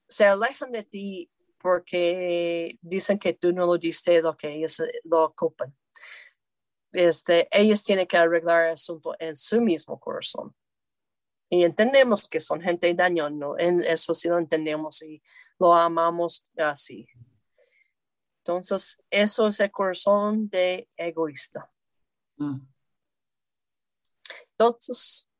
se 0.09 0.25
alejan 0.25 0.73
de 0.73 0.85
ti 0.85 1.31
porque 1.59 2.79
dicen 2.81 3.18
que 3.18 3.35
tú 3.35 3.53
no 3.53 3.66
lo 3.66 3.77
diste 3.77 4.23
lo 4.23 4.35
que 4.35 4.55
ellos 4.55 4.83
lo 5.05 5.25
ocupan 5.25 5.77
este, 6.93 7.49
ellos 7.51 7.83
tienen 7.83 8.07
que 8.07 8.17
arreglar 8.17 8.67
el 8.67 8.73
asunto 8.73 9.15
en 9.19 9.35
su 9.37 9.61
mismo 9.61 9.99
corazón. 9.99 10.55
Y 11.49 11.65
entendemos 11.65 12.29
que 12.29 12.41
son 12.41 12.63
gente 12.63 12.95
¿no? 12.95 13.59
En 13.59 13.83
eso 13.83 14.15
sí 14.15 14.29
lo 14.29 14.39
entendemos 14.39 15.03
y 15.03 15.23
lo 15.59 15.75
amamos 15.75 16.47
así. 16.57 17.07
Entonces, 18.39 19.03
eso 19.11 19.49
es 19.49 19.61
el 19.61 19.71
corazón 19.71 20.49
de 20.49 20.89
egoísta. 20.97 21.71
Mm. 22.37 22.61
Entonces, 24.53 25.31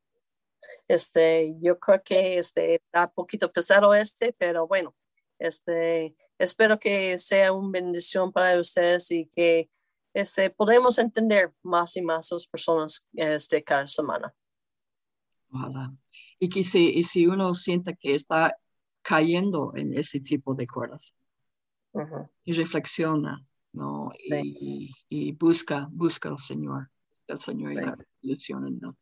este, 0.87 1.55
yo 1.61 1.79
creo 1.79 2.03
que 2.03 2.39
este, 2.39 2.77
está 2.77 3.07
un 3.07 3.15
poquito 3.15 3.53
pesado 3.53 3.95
este, 3.95 4.33
pero 4.33 4.67
bueno, 4.67 4.95
este, 5.39 6.15
espero 6.39 6.79
que 6.79 7.19
sea 7.19 7.53
una 7.53 7.71
bendición 7.71 8.33
para 8.33 8.61
ustedes 8.61 9.11
y 9.11 9.27
que 9.27 9.71
este, 10.15 10.51
podemos 10.51 10.99
entender 10.99 11.53
más 11.63 11.97
y 11.97 12.03
más 12.03 12.31
a 12.31 12.37
las 12.37 12.47
personas 12.47 13.09
este, 13.15 13.63
cada 13.63 13.89
semana. 13.89 14.35
Y 16.39 16.49
que 16.49 16.65
si, 16.65 16.91
y 16.91 17.03
si 17.03 17.27
uno 17.27 17.53
siente 17.55 17.97
que 17.97 18.15
está 18.15 18.57
cayendo 19.03 19.73
en 19.77 19.97
ese 19.97 20.21
tipo 20.21 20.55
de 20.55 20.67
cosas 20.67 21.15
y 22.45 22.53
reflexiona, 22.53 23.45
¿no? 23.73 24.11
Y, 25.09 25.33
busca, 25.33 25.89
busca 25.91 26.29
al 26.29 26.39
Señor, 26.39 26.91
el 27.27 27.41
Señor 27.41 27.73
y 27.73 27.77
la 27.77 27.97
resolución, 27.97 28.79
¿no? 28.81 28.97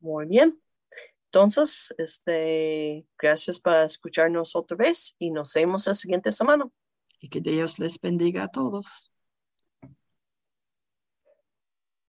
Muy 0.00 0.26
bien. 0.26 0.60
Entonces, 1.26 1.94
este, 1.98 3.06
gracias 3.18 3.58
por 3.58 3.74
escucharnos 3.74 4.54
otra 4.54 4.76
vez 4.76 5.16
y 5.18 5.30
nos 5.30 5.52
vemos 5.54 5.86
la 5.86 5.94
siguiente 5.94 6.32
semana. 6.32 6.70
Y 7.20 7.28
que 7.28 7.40
Dios 7.40 7.78
les 7.78 8.00
bendiga 8.00 8.44
a 8.44 8.48
todos. 8.48 9.10